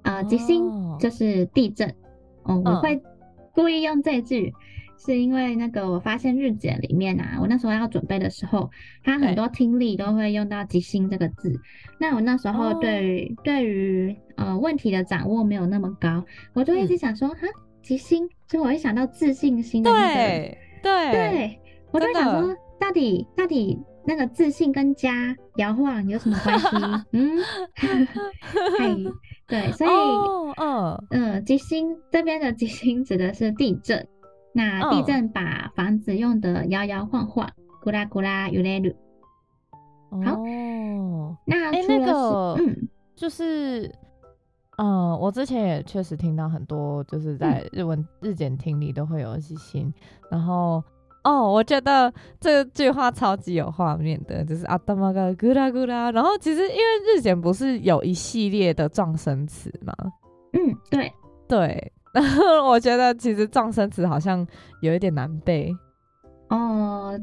[0.02, 1.94] 呃，地震就是地震，
[2.44, 3.02] 哦，我会
[3.54, 4.54] 故意用这句。
[5.03, 8.69] 是因为那个我发现日检里面啊，我那时候要准备的时候，
[9.03, 11.59] 它很多听力都会用到“即兴”这个字。
[11.97, 17.37] 那我那时候对于、哦、对于呃问题的掌握没有那么高，我就一直想说哈，
[17.81, 20.13] 即兴，所以我会想到自信心的那个。
[20.13, 21.59] 对对对，
[21.91, 26.67] 我就想说到底到底那个自信跟家摇晃有什么关系？
[27.13, 27.39] 嗯，
[28.77, 28.95] 嘿，
[29.47, 29.89] 对，所以
[30.57, 34.07] 嗯嗯，即兴这边的即兴指的是地震。
[34.52, 37.48] 那地震把房子用的摇摇晃晃，
[37.84, 38.94] 咕啦咕啦揺れる。
[40.10, 43.86] 好，哦、那哎、欸，那个，嗯，就是，
[44.78, 49.92] 嗯、呃，我之前也确实听到很多，就是在日文、嗯、日检听力都会有即兴。
[50.30, 50.82] 然后，
[51.24, 56.10] 哦，我觉得这句话超级有画面的，就是头が咕啦咕啦。
[56.12, 59.92] 然后，其实因为日检不是有一系列的状声词吗？
[60.52, 61.12] 嗯，对，
[61.46, 61.92] 对。
[62.13, 64.45] 然后我觉得其实状声词好像
[64.81, 65.73] 有一点难背
[66.49, 67.17] 哦，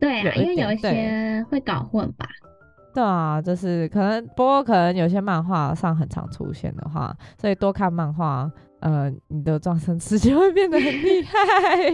[0.00, 2.26] 对啊，因为有一些会搞混吧。
[2.94, 11.90] 对啊，就是可能，不过可能有些漫画上很常出现的话，所以多看漫画，呃，你的撞声词 就会变得很厉害。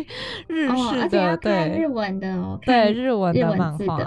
[0.48, 3.98] 日式的，哦、对，日文的哦，对，日文的漫画，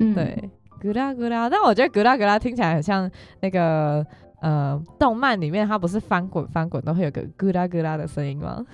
[0.00, 0.50] 嗯，对，
[0.82, 1.48] 咕啦咕啦。
[1.50, 3.10] 但我觉得咕啦咕啦听起来很像
[3.40, 4.06] 那个。
[4.45, 8.65] 呃，动漫里面它不是翻滚翻滚都会有个咕啦咕啦的声音吗？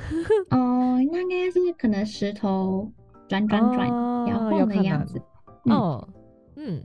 [0.50, 2.90] 哦，那应该是可能石头
[3.28, 3.88] 转转转
[4.28, 5.22] 摇晃的样子。
[5.66, 6.08] 哦，
[6.56, 6.82] 嗯，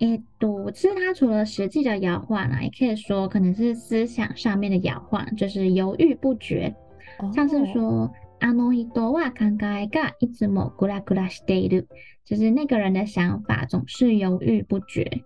[0.00, 6.74] 诶，对，其实它除了实际的摇晃啊，也可以说可能是思想上面的摇晃，就是犹豫不决。
[7.20, 11.86] 哦、像是说，あの人は考えがいつもぐらぐらしている，
[12.24, 15.22] 就是那个人的想法总是犹豫不决。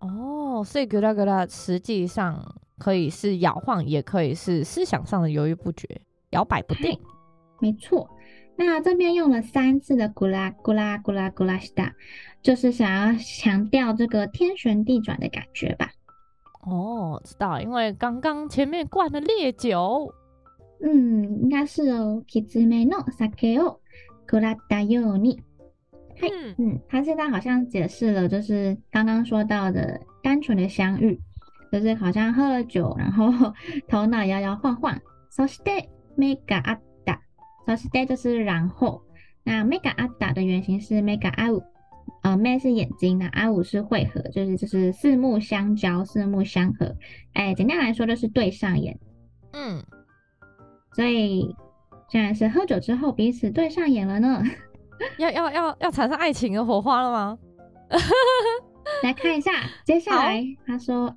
[0.00, 6.98] 哦，所以咕啦咕啦实际上可以是摇晃，也可以是思想上的犹豫不决、摇摆不定。
[7.60, 8.08] 没错，
[8.56, 11.92] 那这边用了三次的咕啦咕啦咕啦咕啦西达，
[12.42, 15.90] 就是想要强调这个天旋地转的感觉吧？
[16.66, 20.12] 哦，知道，因为刚刚前面灌了烈酒。
[20.82, 22.22] 嗯，应该是哦。
[22.26, 23.80] きつめの酒を
[24.26, 25.42] くらったように。
[26.58, 31.20] 嗯，他现在好像解释了，就是刚刚说到的单纯的相遇，
[31.72, 33.52] 就是好像喝了酒，然后
[33.88, 34.98] 头脑摇摇晃晃。
[35.30, 37.18] そして目が合った。
[37.66, 39.02] そして就是然后。
[39.46, 41.62] 那目が合った的原型是目が合う，
[42.22, 46.96] 呃，目是眼睛，那合う是会合，就是就是四目相交，四目相合。
[47.34, 48.98] 哎，简单来说就是对上眼。
[49.52, 49.84] 嗯，
[50.94, 51.54] 所以
[52.08, 54.42] 现在是喝酒之后彼此对上眼了呢。
[55.18, 57.38] 要要要要产生爱情的火花了吗？
[59.02, 59.50] 来看一下，
[59.84, 61.16] 接下来他说。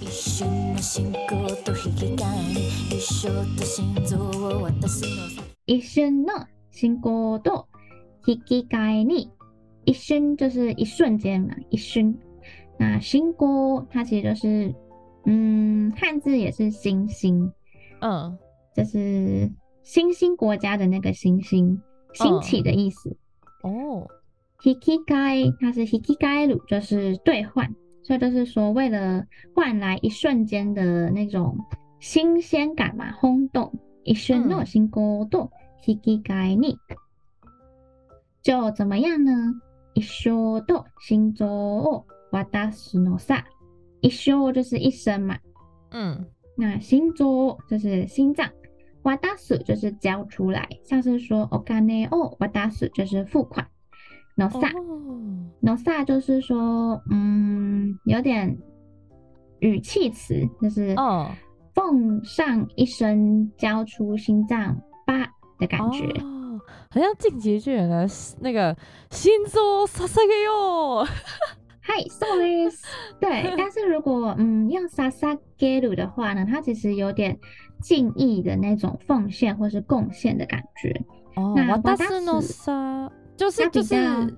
[0.00, 7.66] 一瞬の心行と引き换えに一生と心臓を渡すの一瞬の心行と
[8.26, 9.30] 引き换えに
[9.86, 12.14] 一瞬就是一瞬间嘛，一瞬。
[12.78, 14.74] 那心行它其实就是，
[15.24, 17.50] 嗯，汉字也是星星，
[18.00, 18.36] 嗯，
[18.74, 19.50] 就是
[19.82, 21.80] 星星国家的那个星星，
[22.12, 23.16] 兴起的意思。
[23.62, 24.06] 哦，
[24.62, 27.74] 引き换え它是引き换える，就是兑换。
[28.02, 31.58] 所以就是说，为了换来一瞬间的那种
[31.98, 33.72] 新鲜感嘛，轰动，
[34.04, 35.50] 一瞬の心行と
[35.86, 36.78] 引き换えに，
[38.44, 39.60] 就怎么样呢？
[39.94, 43.42] 一生と心臓を渡すのさ，
[44.00, 45.38] 一生就是一生嘛，
[45.90, 48.48] 嗯，那心臓就是心脏，
[49.16, 53.66] 渡す就是交出来，像是说お金を渡す就是付款。
[54.38, 58.58] no sa，no sa 就是说，嗯，有点
[59.60, 60.94] 语气词，就是
[61.74, 65.26] 奉上一生，交出心脏吧
[65.58, 68.06] 的感觉，哦，好像进击巨人的
[68.40, 68.76] 那个
[69.10, 71.06] 心臓捧げよ。
[71.80, 72.84] 嗨，so is
[73.20, 77.38] 对， 但是如果嗯用捧げる的话呢，它其实有点
[77.80, 81.00] 敬意的那种奉献或是贡献的感觉。
[81.34, 83.10] 哦，那渡すのさ。
[83.36, 83.94] 就是就是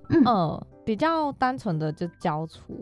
[0.08, 2.74] 嗯、呃，比较单纯的就交出，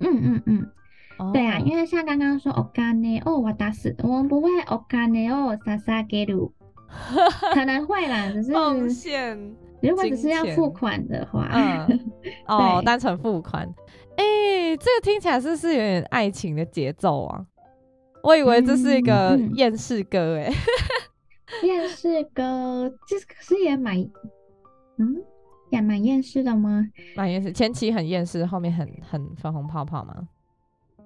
[0.00, 0.68] 嗯嗯嗯，
[1.16, 6.50] 哦、对啊，因为像刚刚说お金を渡す，我们不会お金を捧げる，
[7.52, 9.54] 可能会啦，只是奉献。
[9.80, 12.00] 如果只是要付款的话，嗯，
[12.48, 13.64] 哦，单纯付款，
[14.16, 17.46] 哎、欸，这个听起来是不是有点爱情的节奏啊？
[18.23, 20.53] 我以为这是一个 厌世歌、欸，哎、
[21.63, 23.97] 嗯，厌、嗯、世歌，这可是也蛮，
[24.97, 25.23] 嗯。
[25.71, 26.83] 也蛮厌世的吗？
[27.15, 30.15] 蛮厌世，前期很厌世，后面很很粉红泡泡吗？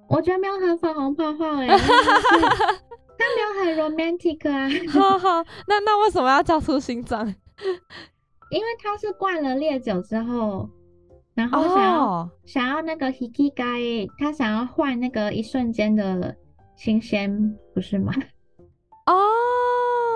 [0.08, 1.84] 我觉得没有很粉红泡泡哎、欸，他
[3.68, 4.70] 没有很 romantic 啊。
[4.90, 7.28] 好好，那那为什么要叫出心脏？
[8.52, 10.70] 因为他是灌了烈酒之后，
[11.34, 12.28] 然后想要、oh.
[12.46, 16.38] 想要那个 hikigai，他想要换那个一瞬间的
[16.76, 18.12] 新鲜，不是吗？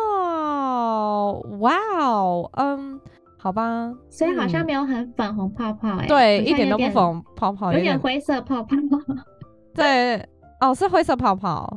[0.09, 2.99] 哦，哇哦，嗯。
[3.39, 8.75] 好吧，所以好像没有很粉红泡泡对，一点都不粉红泡泡，有点灰色泡泡。
[9.73, 10.17] 对，
[10.59, 11.71] 哦，是灰色泡泡。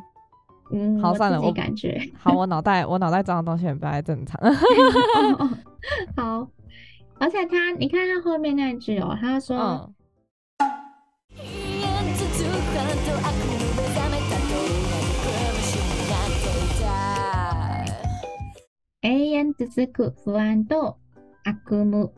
[0.73, 4.41] 嗯，好，算了，我感觉好，我脑袋我脑袋装的东西很不太正常。
[4.43, 5.51] 哦哦。
[6.17, 6.49] 好，
[7.21, 9.57] 而且他，你看他后面那句哦，他说。
[9.57, 9.95] 嗯
[19.02, 20.96] 永远続く不安と
[21.44, 22.12] 悪梦，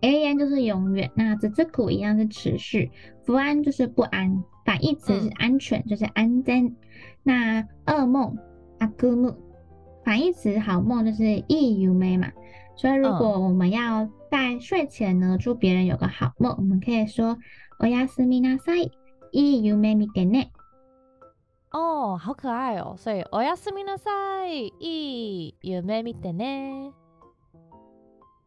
[0.00, 2.90] 永远就是永远，那続く一样是持续，
[3.26, 6.74] 不安就是不安，反义词是安全，嗯、就是安全。
[7.22, 8.36] 那噩梦
[8.78, 9.36] 悪梦，
[10.02, 12.32] 反义词好梦就是いい梦嘛。
[12.74, 17.36] 所以如果我们要在睡前呢，祝别人有个好梦，我们可以说
[17.78, 18.90] おやすみなさい、
[19.32, 20.48] いい梦见てね。
[21.76, 22.94] 哦，好可爱哦！
[22.98, 26.92] 所以おやすみなさい、いい梦见てね。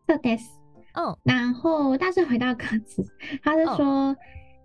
[0.07, 0.61] そうです。
[0.93, 3.03] 嗯，然后但是回到歌词，
[3.41, 4.15] 他是说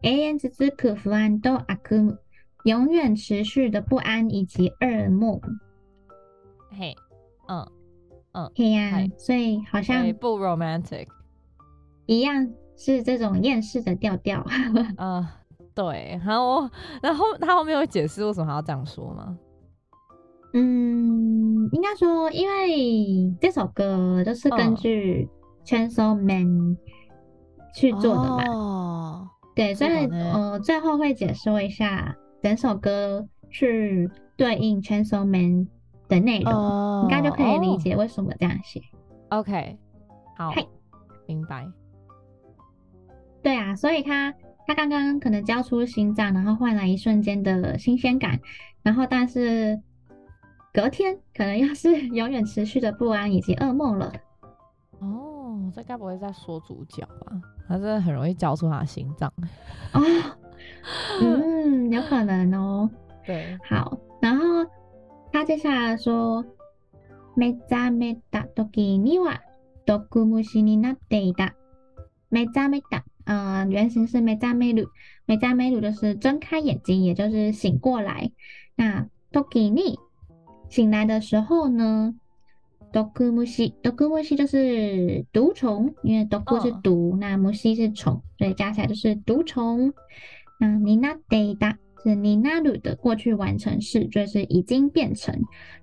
[0.02, 2.18] 永远続く不安と悪梦，
[2.64, 5.40] 永远持续的不安以及噩梦。
[6.70, 6.94] 嘿，
[7.48, 7.66] 嗯
[8.32, 11.08] 嗯，嘿呀，所以好像不 romantic，
[12.04, 14.44] 一样是这种厌世的调调。
[14.98, 15.26] 嗯。
[15.75, 16.69] 对，然后，
[17.01, 19.37] 然后他后面有解释为什么还要这样说吗？
[20.53, 25.29] 嗯，应该说，因为这首歌就是根据
[25.67, 26.45] 《Chainsaw Man》
[27.73, 28.43] 去做的嘛。
[28.47, 35.65] 哦，对，所以呃，最后会解说一下整首歌去对应《Chainsaw Man》
[36.07, 38.79] 的内容，哦，应该就可以理解为什么这样写。
[39.27, 39.77] OK，
[40.37, 40.53] 好，
[41.27, 41.67] 明白。
[43.43, 44.33] 对啊，所以他。
[44.66, 48.40] 他刚刚可能交出心脏，然后换来一瞬间的新鲜感，
[48.82, 49.80] 然后但是
[50.72, 54.12] 隔天可能又是永远持续的不安以及噩梦了。
[55.00, 57.40] 哦，这该不会在说主角吧？
[57.66, 59.32] 他真的很容易交出他的心脏。
[59.92, 60.00] 哦，
[61.20, 62.90] 嗯，有可能哦。
[63.24, 64.44] 对，好，然后
[65.32, 66.44] 他接下来说，
[67.34, 69.40] 目覚めた时には
[69.86, 71.54] 毒虫になっていた。
[72.28, 74.88] 目覚めた， 呃，原型是目覚める，
[75.26, 78.30] 目覚める就是睁开眼睛，也就是醒过来。
[78.76, 79.98] 那时に
[80.68, 82.14] 醒来的时候呢？
[82.92, 89.92] 毒虫，毒虫就是毒虫，因为毒是毒，哦、那虫是虫，所以加起来就是毒虫。
[90.58, 95.34] 那になっていた 是になる的过去完成式，就是已经变成，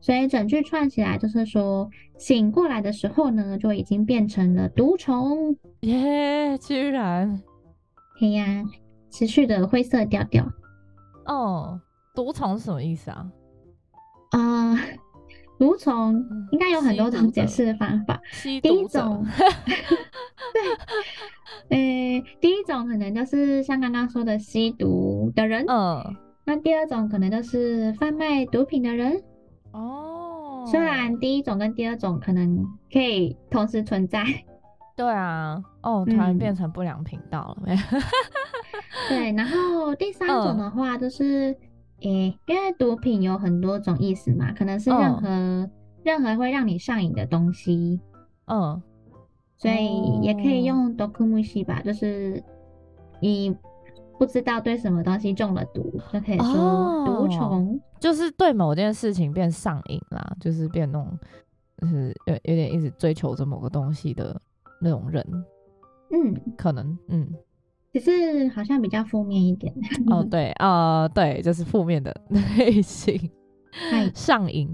[0.02, 5.56] 所以整句串起来就是说，醒过来的时候呢，就已经变成了毒虫。
[5.82, 7.42] 耶，居然！
[8.20, 8.64] 嘿呀，
[9.12, 10.52] 持续的灰色调调。
[11.26, 11.80] 哦，
[12.16, 13.28] 毒虫是什么意思啊？
[14.32, 14.80] 啊、呃。
[15.60, 18.22] 毒虫应该有很多种解释的方法。
[18.62, 19.26] 第一种，
[20.54, 29.23] 对，呃，第一种可能就是像刚刚说的吸毒 的人，嗯，那第二种可能就是贩卖毒品的人。
[29.73, 34.25] 哦，虽然第一种跟第二种可能可以同时存在。
[34.97, 37.63] 对啊，哦，突然变成不良频道了。
[37.67, 37.79] 嗯、
[39.09, 41.57] 对，然后第三种的话就是。
[42.03, 45.71] 诶、欸，因为毒品有很多种意思嘛，可能是任何、嗯、
[46.03, 48.01] 任何会让你上瘾的东西，
[48.47, 48.83] 嗯，
[49.57, 52.43] 所以也可以用毒虫吧，就是
[53.21, 53.57] 你
[54.25, 61.19] 不知道对什么东西中了毒，就可以说毒虫、哦，就是对某件事情变上瘾啦，就是变那种，
[61.79, 64.41] 就是有有点一直追求着某个东西的
[64.81, 65.27] 那种人，
[66.13, 67.29] 嗯，可能，嗯。
[67.93, 69.75] 只是好像比较负面一点。
[70.09, 72.15] 哦，对，呃，对，就是负面的
[72.57, 73.29] 类型，
[74.15, 74.73] 上瘾，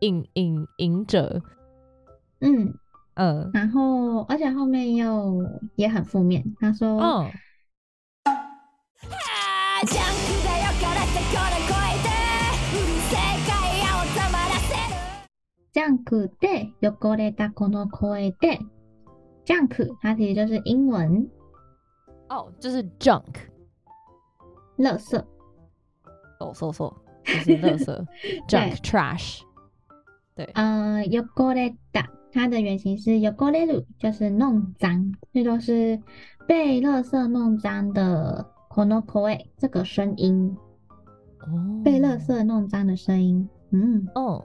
[0.00, 1.42] 瘾瘾瘾者，
[2.40, 2.74] 嗯。
[3.14, 5.42] 嗯，呃、然后而且后面又
[5.74, 7.30] 也很负面，他说，哦，
[15.73, 18.59] ジャンクで汚れたこの声で，
[19.45, 21.29] ジャンク它其实就是英文。
[22.27, 23.23] 哦，oh, 就是 junk，
[24.77, 25.17] 垃圾，
[26.39, 26.93] 哦，错错，
[27.23, 28.05] 就是垃圾，
[28.47, 29.41] junk trash，
[30.35, 35.99] 对，呃，汚れた，它的原型是汚れる，就是弄脏，这都是
[36.47, 38.45] 被垃圾弄脏的
[38.75, 40.55] この声，这个声音，
[41.39, 41.83] 哦，oh.
[41.83, 44.43] 被垃圾弄脏的声音，嗯，哦，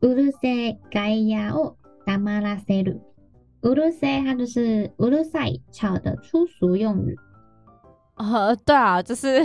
[0.00, 1.76] うるせえ外野を
[2.06, 3.00] 黙らせる。
[3.62, 7.16] うるせえ，它就是うるさい，吵的粗俗用语。
[8.16, 9.44] 呃，对啊，就是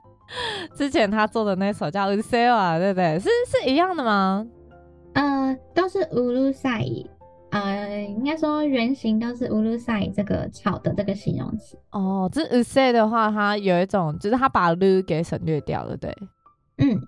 [0.75, 3.19] 之前他做的那首叫うるせえ啊，对不对？
[3.19, 4.45] 是是一样的吗？
[5.13, 7.05] 呃，都是うるさい，
[7.51, 11.77] 呃，应该说原型都是うるさい这个吵的这个形容词。
[11.91, 16.13] 哦，这うるせえ的话，它有一种就是它把る给省略掉了，对？
[16.77, 16.99] 嗯。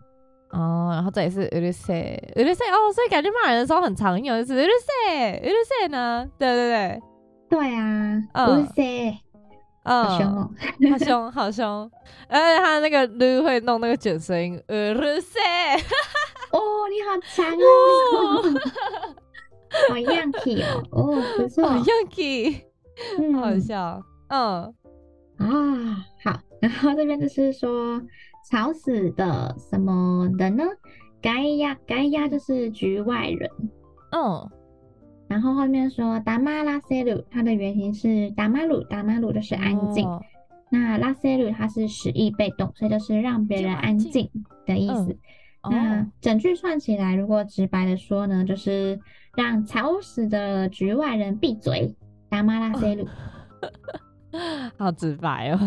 [0.49, 6.25] 哦，然后这里是うるせえ，うるせえ哦，所以感觉骂人的时候很常用，就是うるせえ，うるせえ呢？
[6.39, 7.01] 对对对，
[7.49, 9.17] 对啊，うるせえ，
[9.83, 10.49] 嗯，好凶哦，
[10.89, 11.91] 好凶，好凶，
[12.29, 15.81] 而且他那个る会弄那个卷舌音，うるせえ，
[16.51, 18.41] 哦，你好强哦，
[19.88, 22.62] 好样气哦， 哦，不错，好样气，
[23.18, 24.74] 嗯，好笑，嗯，
[25.38, 28.00] 啊，好，然后这边就是说。
[28.50, 30.64] 吵死的什么的呢？
[31.22, 33.48] 该呀，该呀，就是局外人。
[34.10, 34.50] 嗯，
[35.28, 40.04] 然后后面说达马拉塞鲁，它的原型是达马鲁，达马鲁就是安静。
[40.08, 40.20] 哦、
[40.70, 44.28] 那拉塞鲁它是使役被动，所以就是让别人安静
[44.66, 45.16] 的意思。
[45.62, 48.98] 嗯、那整句算起来，如果直白的说呢，就是
[49.36, 51.94] 让吵死的局外人闭嘴。
[52.28, 53.06] 达马拉塞鲁，
[54.78, 55.58] 好直白哦。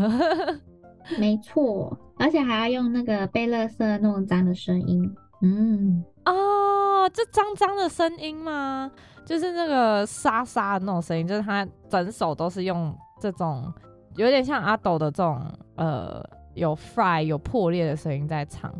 [1.19, 8.89] 没错，而且还要用那个被垃圾弄脏的声音，嗯，哦，这脏脏的声音吗？
[9.23, 12.91] 就是那个沙沙的那种声音，就是他整首都是用
[13.21, 13.71] 这种
[14.15, 15.39] 有点像阿斗的这种
[15.75, 16.23] 呃
[16.55, 18.73] 有 fry 有破裂的声音在唱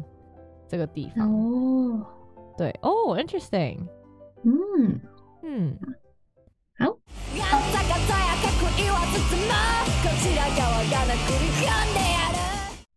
[0.68, 2.04] 这个地方哦，
[2.58, 3.78] 对哦，interesting，
[4.45, 5.01] 嗯
[5.43, 5.78] 嗯，
[6.78, 6.99] 好。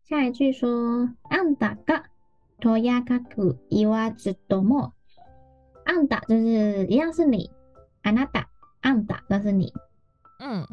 [0.05, 2.03] 下一句说，あんたが
[2.61, 4.93] とやかく言わずとも，
[5.85, 7.51] あんた就是一样是你，
[8.03, 8.47] あなた，
[8.81, 9.73] あんた那是你，
[10.39, 10.67] 嗯，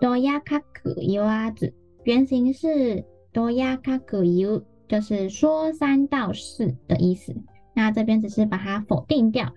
[0.00, 7.34] とやかく言わず，原型是とやかく言う，就是说三道四的意思。
[7.73, 9.53] 那这边只是把它否定掉，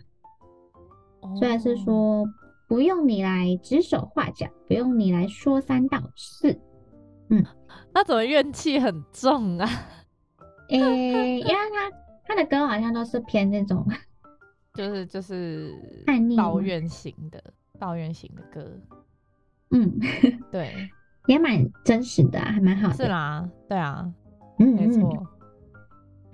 [1.38, 2.24] 虽然是说
[2.68, 6.58] 不用你来指手画脚，不用你来说三道四。
[7.28, 7.44] 嗯，
[7.92, 9.68] 那怎么怨气很重啊？
[10.68, 10.78] 诶、
[11.12, 11.90] 欸，因为他
[12.26, 13.86] 他的歌好像都是偏那种，
[14.74, 15.74] 就是就是
[16.06, 17.42] 叛逆、抱怨型的
[17.78, 18.70] 抱怨型的歌。
[19.70, 19.98] 嗯，
[20.52, 20.72] 对，
[21.26, 22.94] 也蛮真实的、啊，还蛮好的。
[22.94, 24.10] 是啦，对啊，
[24.58, 25.26] 嗯，没错。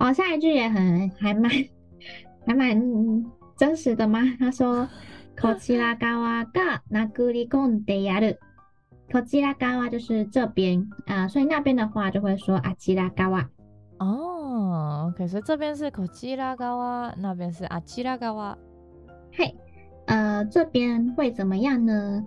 [0.00, 1.50] 哦，下一句也很还蛮
[2.46, 3.24] 还蛮
[3.56, 4.20] 真实的吗？
[4.38, 4.88] 他说。
[5.38, 6.06] こちら侧
[6.54, 8.38] が殴り込んでやる。
[9.12, 13.46] こちら侧就是这边啊、呃，所以那边的话就会说あちら侧。
[13.98, 18.56] 哦，OK，所以这边是こちら侧，那边是あちら侧。
[19.30, 19.54] 嘿，
[20.06, 22.24] 呃，这边会怎么样呢？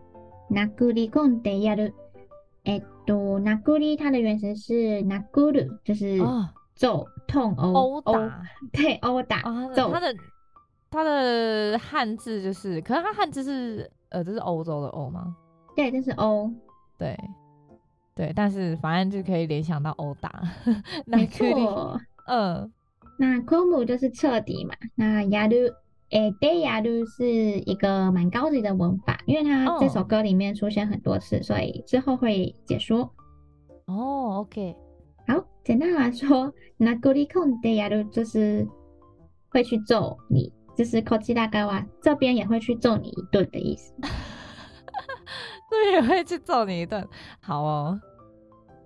[0.52, 1.96] 殴り込んでやる。
[2.64, 6.20] えっと，殴り它的原型是殴る，就是
[6.76, 9.42] 揍、痛、殴、殴打， 对，殴打，
[9.76, 10.02] 揍、哦。
[10.92, 15.36] 它的汉字就是，可是它汉字是，呃，这是欧洲的欧吗？
[15.76, 16.52] 对，这是欧。
[16.98, 17.16] 对，
[18.16, 20.42] 对，但是反正就可以联想到殴打。
[21.06, 22.02] 没错。
[22.26, 22.72] 嗯，
[23.20, 24.74] 那コム就是彻底嘛。
[24.96, 25.76] 那やる，
[26.10, 33.14] 诶，でやる是一个蛮高级的文法，因为它这首歌里面出现很多次，所以之后会解说。
[33.86, 34.76] 哦，OK。
[35.28, 38.68] 好，简单来说，殴り込んでやる就是
[39.50, 40.54] 会去揍你。
[40.78, 43.94] 就是こちら侧这边也会去揍你一顿的意思，
[45.70, 47.06] 这边也会去揍你一顿。
[47.42, 48.00] 好哦，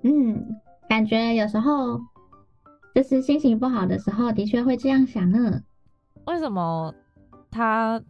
[0.01, 0.43] 嗯，
[0.89, 1.99] 感觉有时候
[2.95, 5.62] 就是心情不好的时候，的确会这样想呢。
[6.26, 6.91] 为什么
[7.51, 8.01] 他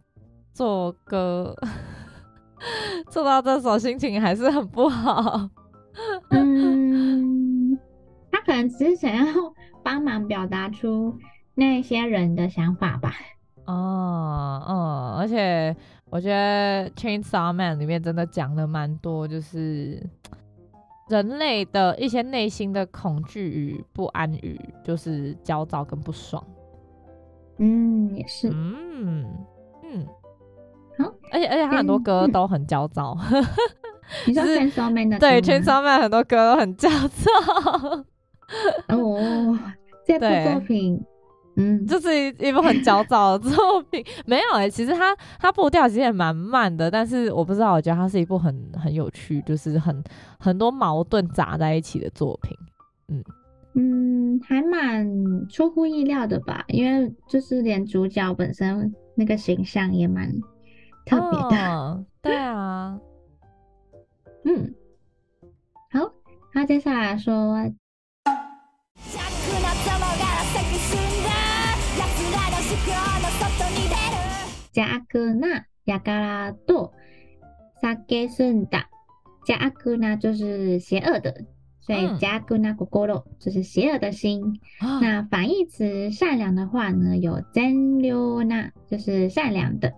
[0.54, 1.54] 做歌
[3.10, 5.50] 做到这首心情还是很不好？
[6.30, 7.37] 嗯，
[8.31, 9.25] 他可能只是想要
[9.83, 11.17] 帮忙表达出
[11.55, 13.13] 那些人的想法吧。
[13.65, 15.75] 哦，嗯，而且
[16.09, 20.01] 我觉得《Chainsaw Man》里面真的讲了蛮多，就是
[21.09, 26.43] 人类的一些内心的恐惧与不安与就是焦躁跟不爽。
[27.57, 28.49] 嗯，也是。
[28.51, 29.25] 嗯
[29.83, 30.07] 嗯，
[30.97, 33.17] 好，而且而且他很多歌都很焦躁。
[34.25, 35.19] 你说《Chainsaw Man》的？
[35.19, 38.05] 对，《Chainsaw Man》很多歌都很焦躁。
[38.89, 39.57] 哦，
[40.05, 41.03] 这部作品。
[41.55, 50.01] 嗯，这是一一部很焦躁的 作品，没有哎、欸，其实它它步调其实也蛮慢的，但是我不知道，我觉得它是一部很很有趣，就是很
[50.39, 52.57] 很多矛盾杂在一起的作品。
[53.09, 53.21] 嗯
[53.73, 55.05] 嗯，还蛮
[55.49, 60.31] 出乎意料的吧，因为就是连主角本身那个形象也蛮
[61.05, 61.67] 特别的。
[61.67, 62.97] 哦、对啊，
[64.45, 64.73] 嗯，
[65.91, 66.09] 好，
[66.53, 67.69] 那接下来说。
[74.78, 76.92] 邪悪な辈と
[77.82, 78.88] 叫んだ。
[79.46, 81.44] 邪恶な就是邪恶的，
[81.80, 84.42] 所以邪悪な心就是邪恶的心。
[84.80, 89.92] 嗯、那反义词善良的话呢，有善良な就是善良的。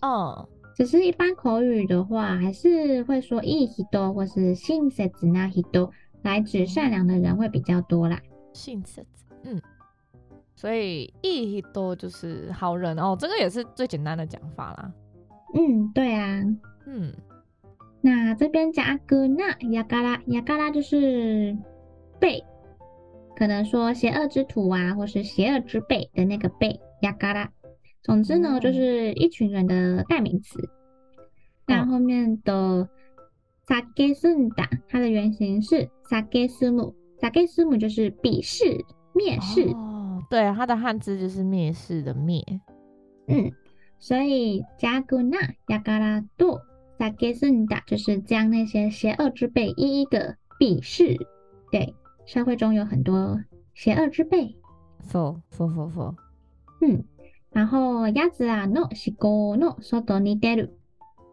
[0.00, 5.90] 哦，只是一般口语的话，还是会说いい人或是亲切な人
[6.22, 8.20] 来指善良的人会比较多啦。
[8.52, 9.04] 亲切，
[9.44, 9.60] 嗯。
[10.56, 14.92] 所以いい人就是好人哦，这个也是最简单的讲法啦。
[15.54, 16.42] 嗯，对啊，
[16.86, 17.12] 嗯，
[18.00, 21.56] 那这边邪悪な辈，辈就是
[22.20, 22.44] 辈，
[23.34, 27.48] 可能说邪恶之徒啊，或是邪恶之辈的那个辈，辈。
[28.02, 30.68] 总之呢，嗯、就是一群人的代名词。
[31.66, 32.88] 那、嗯、后面的
[33.66, 39.68] さげすんだ，它的原型是さげすむ，さげすむ就是鄙视、蔑视。
[39.72, 39.85] 哦
[40.30, 42.42] 对，它的汉字就是蔑视的蔑，
[43.26, 43.52] 嗯，
[43.98, 46.60] 所以邪悪な辈と
[46.98, 51.16] 叫すんだ就是将那些邪恶之辈一一的鄙视。
[51.70, 51.94] 对，
[52.26, 53.42] 社会中有很多
[53.74, 54.56] 邪恶之辈。
[55.10, 56.16] そうそうそうそう。
[56.80, 57.04] 嗯，
[57.52, 60.70] 然后やつらの思考の外に出る，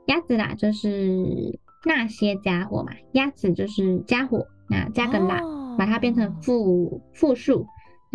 [0.07, 7.65] やつら就是那些家伙嘛，やつ就是家伙，那加个啦，哦、把它变成复复数。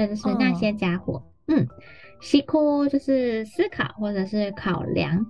[0.08, 1.68] 就是那些家伙，嗯，
[2.22, 5.26] 思考就是思考或者是考量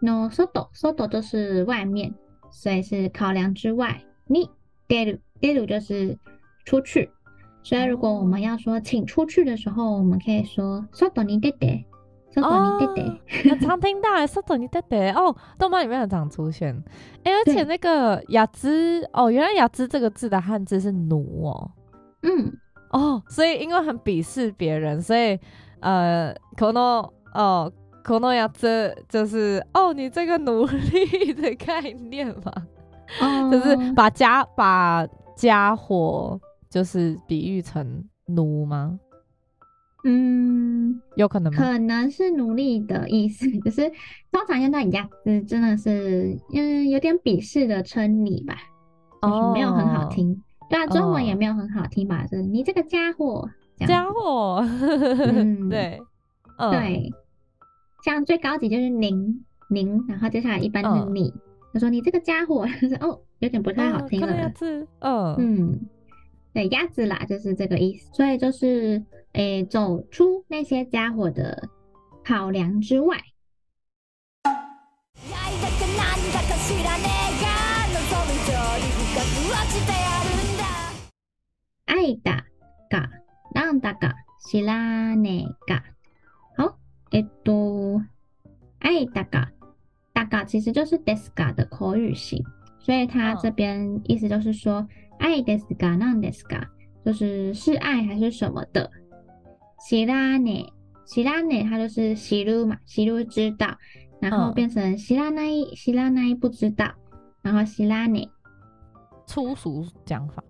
[0.00, 2.14] ，no soto soto 就是外面，
[2.50, 4.02] 所以是考量之外。
[4.26, 4.48] 你
[4.88, 6.16] deru deru 就是
[6.64, 7.10] 出去，
[7.62, 11.84] 所以如果我们要说请出去的时候，我们可以说 soto ni dete
[12.34, 13.18] dete。
[13.50, 16.74] 很常听到 soto ni dete 哦，动漫里面很常出现。
[17.24, 21.70] 哎、欸，而且那个雅兹哦，原来雅兹这个字的汉字是奴哦，
[22.22, 22.56] 嗯。
[22.92, 25.38] 哦，所以因为很鄙视别人，所以
[25.80, 26.82] 呃，可能
[27.34, 27.72] 哦，
[28.04, 32.52] 可能要这就是哦，你这个奴隶的概念嘛，
[33.20, 36.38] 哦，就是把家把家伙
[36.70, 38.98] 就是比喻成奴吗？
[40.04, 41.58] 嗯，有可能吗？
[41.58, 43.88] 可能是奴隶的意思，就是
[44.30, 48.54] 通常用到鸭子真的是嗯有点鄙视的称你吧，
[49.22, 50.42] 就是没有很好听。
[50.72, 50.78] Oh.
[50.78, 52.26] 对啊，中文也没有很好听吧？
[52.26, 52.46] 是、oh.
[52.46, 53.48] 你这个家伙，
[53.86, 54.56] 家伙，
[55.28, 56.00] 嗯，对，
[56.70, 57.12] 对，
[58.04, 61.80] 像最高级就是您您，然后接下来一般就是你，他、oh.
[61.80, 65.36] 说你这个家伙， 是哦，有点不太好听了，嗯、oh.
[65.38, 65.80] 嗯，
[66.54, 69.04] 对，鸭子啦，就是这个意思，所以就是。
[69.34, 71.70] 诶，走出那些家伙的
[72.22, 73.16] 考量之外。
[81.85, 82.45] 爱だ
[82.89, 83.09] か、
[83.53, 84.15] なんだか、
[84.49, 85.83] 知らねえか。
[86.57, 86.75] 好，
[87.11, 88.01] えっと，
[88.79, 89.51] 爱だか、
[90.13, 92.43] だか其实就是ですか的口语型，
[92.79, 94.87] 所以它这边意思就是说，
[95.19, 96.67] 爱ですか、なんですか，
[97.05, 98.89] 就是是爱还是什么的。
[99.89, 100.71] 知らねえ，
[101.05, 103.77] 知らねえ，它就是知る嘛，知る知道，
[104.19, 106.93] 然后变成知らない，知らない不知道，
[107.43, 108.29] 然后知らねえ，
[109.27, 110.43] 粗俗讲法，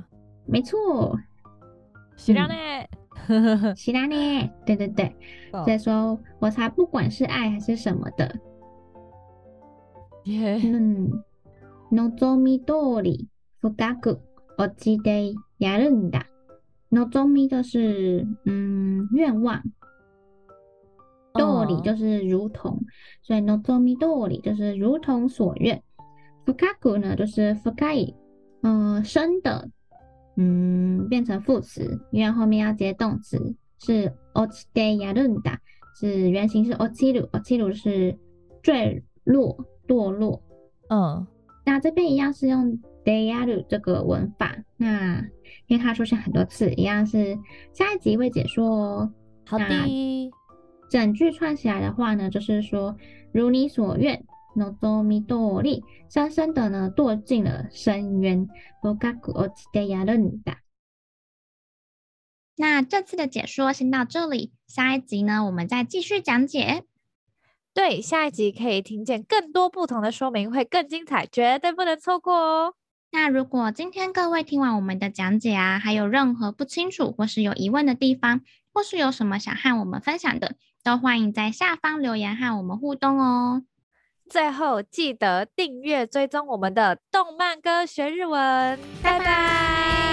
[0.46, 1.18] 没错，
[2.16, 2.88] 知らね
[3.28, 5.16] え，知らねえ，对对对，
[5.52, 8.34] 所以说我才不管是爱还是什么的，
[10.26, 11.24] 耶，嗯，
[11.92, 13.28] 望み通り
[13.62, 14.20] 深く
[14.58, 16.26] 落ちてやるんだ。
[16.90, 19.62] 望み就是嗯愿望，
[21.34, 22.80] 通り就是如同，
[23.22, 25.84] 所以望み通り就是如同所愿。
[26.46, 28.16] 深く呢就是深い，
[28.62, 29.70] 嗯深的，
[30.42, 35.58] 嗯变成副词，因为后面要接动词，是落ちてやるんだ，
[36.00, 38.18] 是原型是落ちる，落ちる是
[38.62, 40.42] 坠落堕落，
[40.90, 41.26] 嗯，
[41.66, 42.80] 那这边一样是用。
[43.08, 45.22] でやる这个文法，那
[45.68, 47.40] 因为它出现很多次，一样是
[47.72, 49.14] 下一集会解说哦。
[49.46, 49.66] 好的，
[50.90, 52.94] 整句串起来的话呢，就是说
[53.32, 54.22] 如你所愿，
[54.56, 58.48] 望み通り，深深的呢堕进了深渊。
[58.82, 60.58] 深く落ちてやるんだ。
[62.56, 66.86] 那这次的解说先到这里，下一集呢，我们再继续讲解。
[67.74, 72.74] 对，下一集可以听见更多不同的说明，会更精彩，绝对不能错过哦。
[73.12, 78.42] 那如果今天各位听完我们的讲解啊，还有任何不清楚或是有疑问的地方，
[78.74, 83.62] 或是有什么想和我们分享的，都欢迎在下方留言和我们互动哦。
[84.29, 89.19] 最后记得订阅追踪我们的动漫歌学日文，拜拜。
[89.19, 90.12] 拜拜。